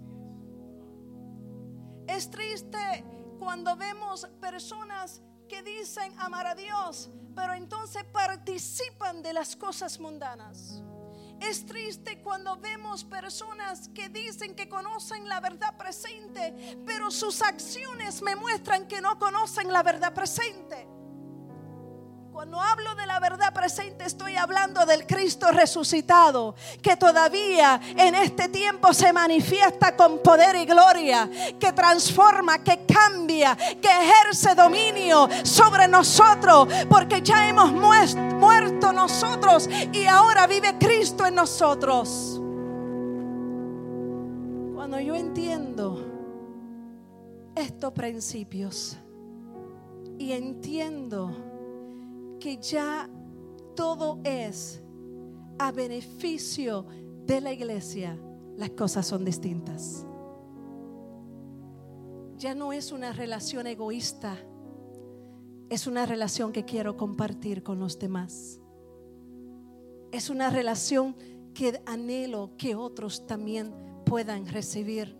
Es 2.07 2.30
triste 2.30 3.05
cuando 3.41 3.74
vemos 3.74 4.28
personas 4.38 5.22
que 5.49 5.62
dicen 5.62 6.12
amar 6.18 6.47
a 6.47 6.55
Dios, 6.55 7.11
pero 7.34 7.55
entonces 7.55 8.05
participan 8.05 9.22
de 9.22 9.32
las 9.32 9.57
cosas 9.57 9.99
mundanas. 9.99 10.82
Es 11.41 11.64
triste 11.64 12.20
cuando 12.22 12.59
vemos 12.59 13.03
personas 13.03 13.88
que 13.95 14.11
dicen 14.11 14.55
que 14.55 14.68
conocen 14.68 15.26
la 15.26 15.41
verdad 15.41 15.74
presente, 15.78 16.78
pero 16.84 17.11
sus 17.11 17.41
acciones 17.41 18.20
me 18.20 18.36
muestran 18.36 18.86
que 18.86 19.01
no 19.01 19.18
conocen 19.18 19.72
la 19.72 19.82
verdad 19.82 20.12
presente. 20.12 20.86
Cuando 22.41 22.59
hablo 22.59 22.95
de 22.95 23.05
la 23.05 23.20
verdad 23.20 23.53
presente 23.53 24.07
estoy 24.07 24.34
hablando 24.34 24.86
del 24.86 25.07
Cristo 25.07 25.51
resucitado, 25.53 26.55
que 26.80 26.97
todavía 26.97 27.78
en 27.95 28.14
este 28.14 28.49
tiempo 28.49 28.95
se 28.95 29.12
manifiesta 29.12 29.95
con 29.95 30.20
poder 30.22 30.57
y 30.57 30.64
gloria, 30.64 31.28
que 31.61 31.70
transforma, 31.74 32.64
que 32.64 32.86
cambia, 32.86 33.55
que 33.55 33.91
ejerce 33.91 34.55
dominio 34.55 35.28
sobre 35.45 35.86
nosotros, 35.86 36.66
porque 36.88 37.20
ya 37.20 37.47
hemos 37.47 37.72
muerto 37.72 38.91
nosotros 38.91 39.68
y 39.93 40.07
ahora 40.07 40.47
vive 40.47 40.78
Cristo 40.78 41.26
en 41.26 41.34
nosotros. 41.34 42.41
Cuando 44.74 44.99
yo 44.99 45.14
entiendo 45.14 46.07
estos 47.55 47.93
principios 47.93 48.97
y 50.18 50.32
entiendo 50.32 51.50
que 52.41 52.57
ya 52.57 53.09
todo 53.76 54.18
es 54.24 54.82
a 55.59 55.70
beneficio 55.70 56.86
de 57.26 57.41
la 57.41 57.53
iglesia, 57.53 58.18
las 58.57 58.70
cosas 58.70 59.07
son 59.07 59.24
distintas. 59.24 60.07
Ya 62.36 62.55
no 62.55 62.72
es 62.72 62.91
una 62.91 63.12
relación 63.12 63.66
egoísta, 63.66 64.36
es 65.68 65.86
una 65.86 66.07
relación 66.07 66.51
que 66.51 66.64
quiero 66.64 66.97
compartir 66.97 67.62
con 67.62 67.78
los 67.78 67.99
demás. 67.99 68.61
Es 70.11 70.30
una 70.30 70.51
relación 70.51 71.14
que 71.55 71.80
anhelo 71.86 72.57
que 72.57 72.74
otros 72.74 73.26
también 73.26 73.72
puedan 74.05 74.47
recibir. 74.47 75.16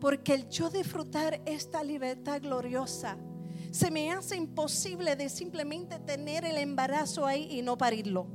Porque 0.00 0.34
el 0.34 0.48
yo 0.48 0.70
disfrutar 0.70 1.42
esta 1.44 1.84
libertad 1.84 2.40
gloriosa, 2.40 3.18
se 3.70 3.90
me 3.90 4.12
hace 4.12 4.36
imposible 4.36 5.16
de 5.16 5.28
simplemente 5.28 5.98
tener 6.00 6.44
el 6.44 6.58
embarazo 6.58 7.26
ahí 7.26 7.48
y 7.50 7.62
no 7.62 7.78
parirlo. 7.78 8.26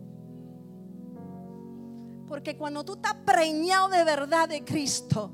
Porque 2.28 2.58
cuando 2.58 2.84
tú 2.84 2.94
estás 2.94 3.16
preñado 3.26 3.90
de 3.90 4.04
verdad 4.04 4.50
de 4.50 4.64
Cristo, 4.64 5.32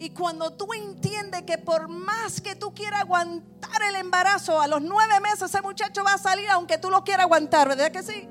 y 0.00 0.10
cuando 0.10 0.52
tú 0.52 0.72
entiendes 0.74 1.42
que 1.42 1.58
por 1.58 1.88
más 1.88 2.40
que 2.40 2.54
tú 2.54 2.72
quieras 2.72 3.00
aguantar 3.00 3.82
el 3.88 3.96
embarazo, 3.96 4.60
a 4.60 4.68
los 4.68 4.80
nueve 4.80 5.20
meses 5.20 5.42
ese 5.42 5.60
muchacho 5.60 6.04
va 6.04 6.14
a 6.14 6.18
salir 6.18 6.48
aunque 6.50 6.78
tú 6.78 6.88
lo 6.88 7.02
quieras 7.02 7.24
aguantar, 7.24 7.68
¿verdad 7.68 7.90
que 7.90 8.02
sí? 8.02 8.28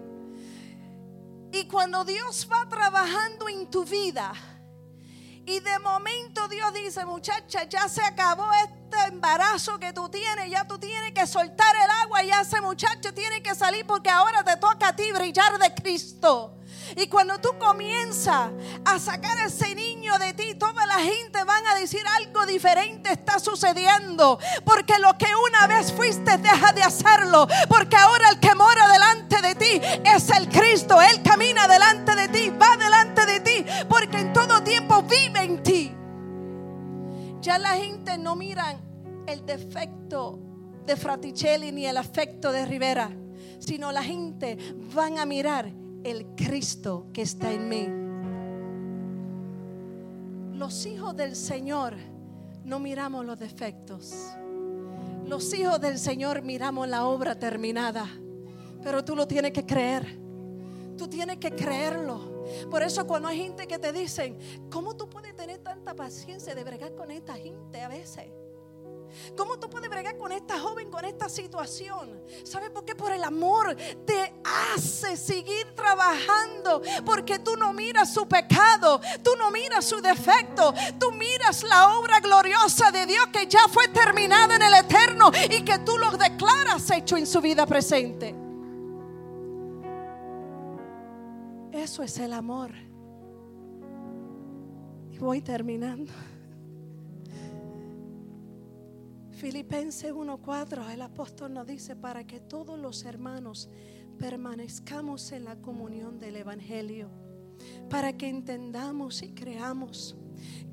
Y 1.52 1.68
cuando 1.68 2.06
Dios 2.06 2.48
va 2.52 2.68
trabajando 2.70 3.50
en 3.50 3.70
tu 3.70 3.84
vida, 3.84 4.34
y 5.46 5.60
de 5.60 5.80
momento 5.80 6.48
Dios 6.48 6.74
dice, 6.74 7.06
muchacha, 7.06 7.64
ya 7.64 7.88
se 7.90 8.02
acabó 8.02 8.50
este 8.90 9.08
embarazo 9.10 9.80
que 9.80 9.92
tú 9.92 10.08
tienes, 10.10 10.50
ya 10.50 10.66
tú 10.66 10.78
tienes 10.78 11.12
que 11.12 11.28
soltar 11.28 11.76
el 11.76 11.90
agua, 12.04 12.24
ya 12.24 12.42
ese 12.42 12.62
muchacho 12.62 13.14
tiene 13.14 13.42
que 13.42 13.54
salir 13.54 13.86
porque 13.86 14.10
ahora 14.10 14.44
te 14.44 14.56
toca 14.58 14.90
a 14.90 14.96
ti 14.96 15.12
brillar 15.12 15.60
de 15.60 15.74
Cristo. 15.74 16.54
Y 16.96 17.08
cuando 17.08 17.38
tú 17.40 17.50
comienzas 17.60 18.50
a 18.86 19.00
sacar 19.00 19.38
ese 19.40 19.76
niño 19.76 20.18
de 20.20 20.34
ti, 20.34 20.56
toda 20.56 20.86
la 20.86 21.00
gente 21.00 21.44
van 21.44 21.66
a 21.68 21.76
decir 21.76 22.02
algo 22.16 22.46
diferente 22.46 23.12
está 23.12 23.40
sucediendo. 23.40 24.40
Porque 24.64 24.98
lo 25.00 25.18
que 25.18 25.28
una 25.36 25.68
vez 25.68 25.92
fuiste, 25.92 26.38
deja 26.38 26.72
de 26.72 26.84
hacerlo. 26.84 27.48
Porque 27.68 27.98
ahora 27.98 28.30
el 28.30 28.40
que 28.40 28.56
mora 28.56 28.88
delante 28.88 29.42
de 29.42 29.56
ti 29.56 29.82
es 30.06 30.30
el 30.30 30.48
Cristo. 30.48 31.02
Él 31.02 31.22
camina 31.24 31.68
delante 31.68 32.16
de 32.16 32.28
ti, 32.30 32.50
va 32.52 32.78
delante 32.78 33.26
de 33.26 33.40
ti. 33.42 33.66
Porque 33.90 34.20
en 34.20 34.34
todo 34.34 34.64
tiempo 34.64 35.02
vive 35.04 35.44
en 35.44 35.64
ti. 35.64 35.97
Ya 37.48 37.58
la 37.58 37.76
gente 37.76 38.18
no 38.18 38.36
mira 38.36 38.78
el 39.26 39.46
defecto 39.46 40.38
de 40.86 40.98
Fraticelli 40.98 41.72
ni 41.72 41.86
el 41.86 41.96
afecto 41.96 42.52
de 42.52 42.66
Rivera, 42.66 43.10
sino 43.60 43.94
la 43.94 44.04
gente 44.04 44.58
van 44.94 45.18
a 45.18 45.26
mirar 45.26 45.72
el 46.04 46.26
Cristo 46.36 47.08
que 47.14 47.22
está 47.22 47.54
en 47.54 47.70
mí. 47.70 47.88
Los 50.58 50.86
hijos 50.88 51.16
del 51.16 51.38
Señor 51.38 51.96
no 52.66 52.80
miramos 52.80 53.26
los 53.26 53.40
defectos. 53.40 54.14
Los 55.26 55.54
hijos 55.54 55.80
del 55.80 56.00
Señor 56.00 56.42
miramos 56.42 56.90
la 56.90 57.06
obra 57.06 57.40
terminada. 57.40 58.10
Pero 58.84 59.06
tú 59.06 59.16
lo 59.16 59.26
tienes 59.26 59.54
que 59.54 59.66
creer. 59.66 60.20
Tú 60.98 61.08
tienes 61.08 61.38
que 61.38 61.52
creerlo. 61.52 62.37
Por 62.70 62.84
eso 62.84 63.06
cuando 63.06 63.28
hay 63.28 63.38
gente 63.38 63.68
que 63.68 63.80
te 63.80 63.92
dicen, 63.92 64.38
¿cómo 64.72 64.96
tú 64.96 65.10
puedes 65.10 65.36
tener 65.36 65.60
tanta 65.60 65.96
paciencia 65.96 66.56
de 66.56 66.64
bregar 66.64 66.96
con 66.96 67.12
esta 67.12 67.36
gente 67.36 67.82
a 67.82 67.88
veces? 67.88 68.28
¿Cómo 69.36 69.58
tú 69.58 69.70
puedes 69.70 69.90
bregar 69.90 70.18
con 70.18 70.32
esta 70.32 70.60
joven, 70.60 70.90
con 70.90 71.06
esta 71.06 71.30
situación? 71.30 72.22
¿Sabes 72.44 72.70
por 72.70 72.86
qué? 72.86 72.96
Por 72.96 73.12
el 73.12 73.24
amor 73.24 73.76
te 74.06 74.34
hace 74.44 75.18
seguir 75.18 75.74
trabajando. 75.76 76.82
Porque 77.06 77.40
tú 77.40 77.56
no 77.56 77.74
miras 77.74 78.14
su 78.14 78.28
pecado, 78.28 79.00
tú 79.24 79.32
no 79.38 79.52
miras 79.52 79.86
su 79.86 80.02
defecto, 80.02 80.74
tú 81.00 81.12
miras 81.12 81.64
la 81.64 81.98
obra 81.98 82.20
gloriosa 82.20 82.92
de 82.92 83.06
Dios 83.06 83.28
que 83.28 83.48
ya 83.48 83.68
fue 83.70 83.88
terminada 83.90 84.56
en 84.56 84.62
el 84.62 84.74
eterno 84.74 85.32
y 85.50 85.64
que 85.64 85.80
tú 85.80 85.98
lo 85.98 86.12
declaras 86.12 86.90
hecho 86.92 87.18
en 87.18 87.28
su 87.28 87.42
vida 87.42 87.66
presente. 87.66 88.47
Eso 91.78 92.02
es 92.02 92.18
el 92.18 92.34
amor. 92.34 92.72
Y 95.12 95.20
voy 95.20 95.42
terminando. 95.42 96.12
Filipenses 99.30 100.12
1:4, 100.12 100.90
el 100.92 101.04
apóstol 101.04 101.54
nos 101.54 101.68
dice, 101.68 101.96
para 101.96 102.26
que 102.26 102.40
todos 102.40 102.80
los 102.80 103.06
hermanos 103.06 103.70
permanezcamos 104.18 105.32
en 105.32 105.46
la 105.46 105.58
comunión 105.58 106.18
del 106.18 106.38
Evangelio, 106.38 107.10
para 107.92 108.18
que 108.18 108.28
entendamos 108.28 109.22
y 109.22 109.34
creamos 109.34 110.16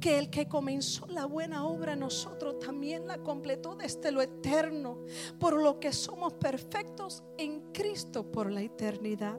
que 0.00 0.18
el 0.18 0.30
que 0.30 0.48
comenzó 0.48 1.06
la 1.06 1.26
buena 1.26 1.66
obra 1.66 1.96
nosotros 1.96 2.58
también 2.60 3.06
la 3.06 3.18
completó 3.18 3.74
desde 3.74 4.10
lo 4.10 4.22
eterno, 4.22 5.04
por 5.38 5.62
lo 5.62 5.78
que 5.78 5.92
somos 5.92 6.32
perfectos 6.32 7.22
en 7.36 7.60
Cristo 7.72 8.32
por 8.32 8.50
la 8.50 8.62
eternidad. 8.62 9.38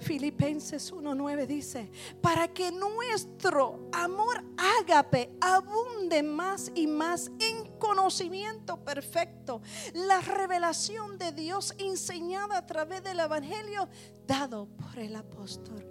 Filipenses 0.00 0.92
1:9 0.92 1.46
dice, 1.46 1.90
para 2.20 2.48
que 2.48 2.70
nuestro 2.72 3.88
amor 3.92 4.44
ágape 4.80 5.30
abunde 5.40 6.22
más 6.22 6.70
y 6.74 6.86
más 6.86 7.30
en 7.38 7.78
conocimiento 7.78 8.84
perfecto, 8.84 9.62
la 9.94 10.20
revelación 10.20 11.18
de 11.18 11.32
Dios 11.32 11.74
enseñada 11.78 12.58
a 12.58 12.66
través 12.66 13.02
del 13.02 13.20
Evangelio 13.20 13.88
dado 14.26 14.66
por 14.66 14.98
el 14.98 15.16
apóstol. 15.16 15.86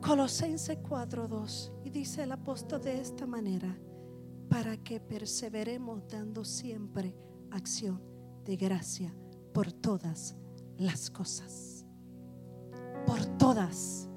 Colosenses 0.00 0.78
4:2 0.78 1.72
y 1.84 1.90
dice 1.90 2.22
el 2.22 2.32
apóstol 2.32 2.80
de 2.80 3.00
esta 3.00 3.26
manera, 3.26 3.78
para 4.48 4.76
que 4.78 5.00
perseveremos 5.00 6.08
dando 6.08 6.44
siempre 6.44 7.14
acción 7.50 8.00
de 8.44 8.56
gracia 8.56 9.14
por 9.58 9.72
todas 9.72 10.36
las 10.76 11.10
cosas. 11.10 11.84
Por 13.04 13.26
todas. 13.38 14.08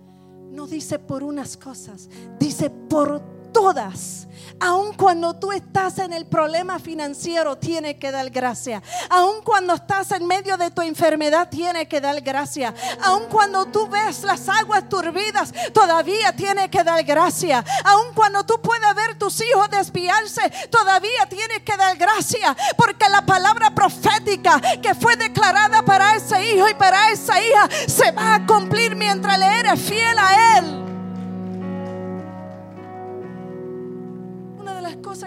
No 0.51 0.67
dice 0.67 0.99
por 0.99 1.23
unas 1.23 1.57
cosas, 1.57 2.11
dice 2.39 2.69
por 2.69 3.30
todas. 3.61 4.27
Aun 4.59 4.93
cuando 4.93 5.35
tú 5.35 5.51
estás 5.51 5.99
en 5.99 6.13
el 6.13 6.25
problema 6.25 6.79
financiero, 6.79 7.57
tiene 7.57 7.97
que 7.97 8.11
dar 8.11 8.29
gracia. 8.29 8.81
Aun 9.09 9.43
cuando 9.43 9.73
estás 9.73 10.11
en 10.11 10.25
medio 10.25 10.57
de 10.57 10.71
tu 10.71 10.81
enfermedad, 10.81 11.47
tiene 11.49 11.87
que 11.87 12.01
dar 12.01 12.19
gracia. 12.21 12.73
Aun 13.03 13.23
cuando 13.29 13.65
tú 13.67 13.87
ves 13.87 14.23
las 14.23 14.49
aguas 14.49 14.87
turbidas, 14.89 15.51
todavía 15.73 16.35
tiene 16.35 16.69
que 16.69 16.83
dar 16.83 17.03
gracia. 17.03 17.63
Aun 17.85 18.13
cuando 18.15 18.43
tú 18.43 18.59
puedes 18.61 18.95
ver 18.95 19.17
tus 19.17 19.41
hijos 19.41 19.69
desviarse, 19.69 20.41
todavía 20.69 21.27
tiene 21.29 21.63
que 21.63 21.77
dar 21.77 21.97
gracia. 21.97 22.55
Porque 22.77 23.09
la 23.09 23.23
palabra 23.25 23.73
profética 23.75 24.59
que 24.81 24.95
fue 24.95 25.15
declarada 25.17 25.83
para 25.83 26.15
ese 26.15 26.51
hijo 26.51 26.67
y 26.67 26.73
para 26.73 27.11
esa 27.11 27.39
hija 27.39 27.69
se 27.87 28.11
va 28.11 28.35
a 28.35 28.45
cumplir 28.47 28.95
mientras 28.95 29.37
le 29.37 29.59
eres 29.59 29.79
fiel 29.79 30.17
a 30.17 30.57
él. 30.57 30.80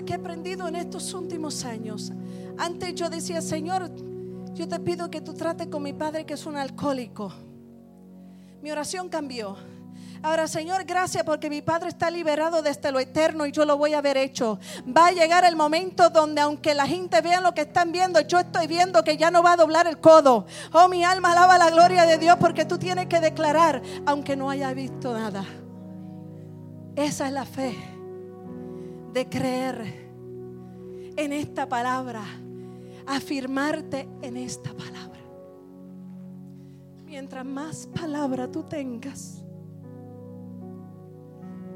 Que 0.04 0.12
he 0.12 0.16
aprendido 0.16 0.68
en 0.68 0.76
estos 0.76 1.12
últimos 1.14 1.64
años. 1.64 2.12
Antes 2.58 2.94
yo 2.94 3.10
decía, 3.10 3.40
Señor, 3.40 3.90
yo 4.54 4.68
te 4.68 4.78
pido 4.80 5.10
que 5.10 5.20
tú 5.20 5.34
trates 5.34 5.66
con 5.66 5.82
mi 5.82 5.92
padre 5.92 6.24
que 6.24 6.34
es 6.34 6.46
un 6.46 6.56
alcohólico. 6.56 7.32
Mi 8.62 8.70
oración 8.70 9.08
cambió. 9.08 9.56
Ahora, 10.22 10.48
Señor, 10.48 10.84
gracias 10.84 11.22
porque 11.22 11.50
mi 11.50 11.60
Padre 11.60 11.90
está 11.90 12.10
liberado 12.10 12.62
desde 12.62 12.90
lo 12.90 12.98
eterno 12.98 13.44
y 13.44 13.52
yo 13.52 13.66
lo 13.66 13.76
voy 13.76 13.92
a 13.92 14.00
ver 14.00 14.16
hecho. 14.16 14.58
Va 14.86 15.08
a 15.08 15.12
llegar 15.12 15.44
el 15.44 15.54
momento 15.54 16.08
donde 16.08 16.40
aunque 16.40 16.72
la 16.72 16.86
gente 16.86 17.20
vea 17.20 17.42
lo 17.42 17.52
que 17.52 17.60
están 17.60 17.92
viendo, 17.92 18.20
yo 18.20 18.38
estoy 18.38 18.66
viendo 18.66 19.04
que 19.04 19.18
ya 19.18 19.30
no 19.30 19.42
va 19.42 19.52
a 19.52 19.56
doblar 19.56 19.86
el 19.86 20.00
codo. 20.00 20.46
Oh, 20.72 20.88
mi 20.88 21.04
alma 21.04 21.32
alaba 21.32 21.58
la 21.58 21.68
gloria 21.68 22.06
de 22.06 22.16
Dios 22.16 22.38
porque 22.40 22.64
tú 22.64 22.78
tienes 22.78 23.06
que 23.06 23.20
declarar, 23.20 23.82
aunque 24.06 24.34
no 24.34 24.48
haya 24.48 24.72
visto 24.72 25.12
nada. 25.12 25.44
Esa 26.96 27.26
es 27.26 27.32
la 27.34 27.44
fe 27.44 27.93
de 29.14 29.28
creer 29.28 30.04
en 31.16 31.32
esta 31.32 31.68
palabra, 31.68 32.24
afirmarte 33.06 34.08
en 34.22 34.36
esta 34.36 34.74
palabra. 34.74 35.20
Mientras 37.04 37.46
más 37.46 37.86
palabra 37.86 38.50
tú 38.50 38.64
tengas, 38.64 39.44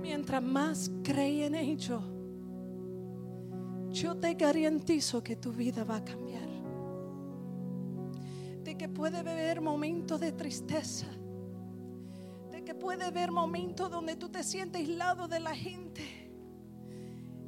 mientras 0.02 0.42
más 0.42 0.90
crees 1.04 1.46
en 1.46 1.54
ello, 1.54 2.00
yo 3.90 4.16
te 4.16 4.34
garantizo 4.34 5.22
que 5.22 5.36
tu 5.36 5.52
vida 5.52 5.84
va 5.84 5.98
a 5.98 6.04
cambiar. 6.04 6.48
De 8.64 8.76
que 8.76 8.88
puede 8.88 9.18
haber 9.18 9.60
momentos 9.60 10.18
de 10.18 10.32
tristeza, 10.32 11.06
de 12.50 12.64
que 12.64 12.74
puede 12.74 13.04
haber 13.04 13.30
momentos 13.30 13.88
donde 13.92 14.16
tú 14.16 14.28
te 14.28 14.42
sientes 14.42 14.80
aislado 14.80 15.28
de 15.28 15.38
la 15.38 15.54
gente. 15.54 16.02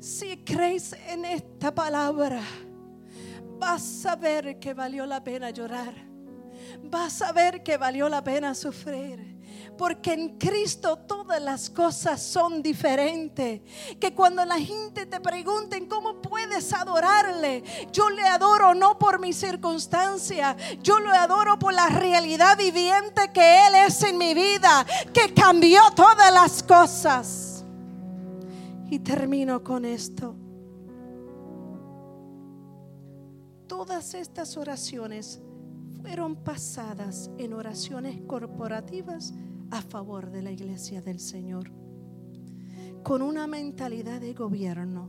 Si 0.00 0.38
crees 0.38 0.94
en 1.08 1.26
esta 1.26 1.74
palabra, 1.74 2.40
vas 3.58 4.06
a 4.06 4.16
ver 4.16 4.58
que 4.58 4.72
valió 4.72 5.04
la 5.04 5.22
pena 5.22 5.50
llorar. 5.50 5.92
Vas 6.84 7.20
a 7.20 7.32
ver 7.32 7.62
que 7.62 7.76
valió 7.76 8.08
la 8.08 8.24
pena 8.24 8.54
sufrir. 8.54 9.38
Porque 9.76 10.14
en 10.14 10.38
Cristo 10.38 10.96
todas 10.96 11.42
las 11.42 11.68
cosas 11.68 12.22
son 12.22 12.62
diferentes. 12.62 13.60
Que 14.00 14.14
cuando 14.14 14.42
la 14.46 14.58
gente 14.58 15.04
te 15.04 15.20
pregunten 15.20 15.86
cómo 15.86 16.22
puedes 16.22 16.72
adorarle, 16.72 17.62
yo 17.92 18.08
le 18.08 18.22
adoro 18.22 18.74
no 18.74 18.98
por 18.98 19.20
mi 19.20 19.34
circunstancia, 19.34 20.56
yo 20.82 20.98
le 20.98 21.14
adoro 21.14 21.58
por 21.58 21.74
la 21.74 21.88
realidad 21.88 22.56
viviente 22.56 23.30
que 23.34 23.66
Él 23.66 23.74
es 23.86 24.02
en 24.02 24.16
mi 24.16 24.32
vida, 24.32 24.86
que 25.12 25.34
cambió 25.34 25.82
todas 25.94 26.32
las 26.32 26.62
cosas. 26.62 27.49
Y 28.90 28.98
termino 28.98 29.62
con 29.62 29.84
esto. 29.84 30.34
Todas 33.68 34.14
estas 34.14 34.56
oraciones 34.56 35.40
fueron 36.02 36.36
pasadas 36.36 37.30
en 37.38 37.52
oraciones 37.52 38.20
corporativas 38.26 39.32
a 39.70 39.80
favor 39.80 40.30
de 40.30 40.42
la 40.42 40.50
iglesia 40.50 41.00
del 41.00 41.20
Señor, 41.20 41.70
con 43.04 43.22
una 43.22 43.46
mentalidad 43.46 44.20
de 44.20 44.34
gobierno, 44.34 45.08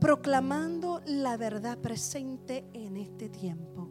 proclamando 0.00 1.00
la 1.06 1.36
verdad 1.36 1.78
presente 1.78 2.64
en 2.72 2.96
este 2.96 3.28
tiempo, 3.28 3.90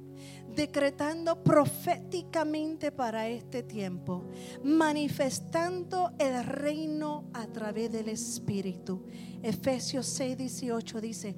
decretando 0.55 1.43
proféticamente 1.43 2.91
para 2.91 3.27
este 3.27 3.63
tiempo, 3.63 4.23
manifestando 4.63 6.13
el 6.17 6.43
reino 6.45 7.25
a 7.33 7.47
través 7.47 7.91
del 7.91 8.09
Espíritu. 8.09 9.03
Efesios 9.43 10.05
6, 10.07 10.37
18 10.37 11.01
dice, 11.01 11.35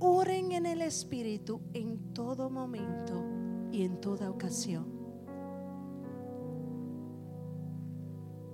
oren 0.00 0.52
en 0.52 0.66
el 0.66 0.82
Espíritu 0.82 1.60
en 1.72 2.12
todo 2.12 2.50
momento 2.50 3.24
y 3.70 3.82
en 3.82 4.00
toda 4.00 4.30
ocasión. 4.30 4.96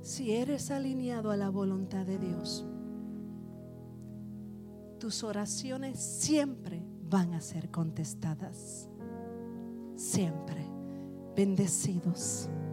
Si 0.03 0.33
eres 0.33 0.71
alineado 0.71 1.31
a 1.31 1.37
la 1.37 1.49
voluntad 1.49 2.05
de 2.05 2.19
Dios, 2.19 2.67
tus 4.99 5.23
oraciones 5.23 5.99
siempre 5.99 6.85
van 7.03 7.35
a 7.35 7.41
ser 7.41 7.71
contestadas. 7.71 8.92
Siempre. 10.03 10.61
Bendecidos. 11.37 12.51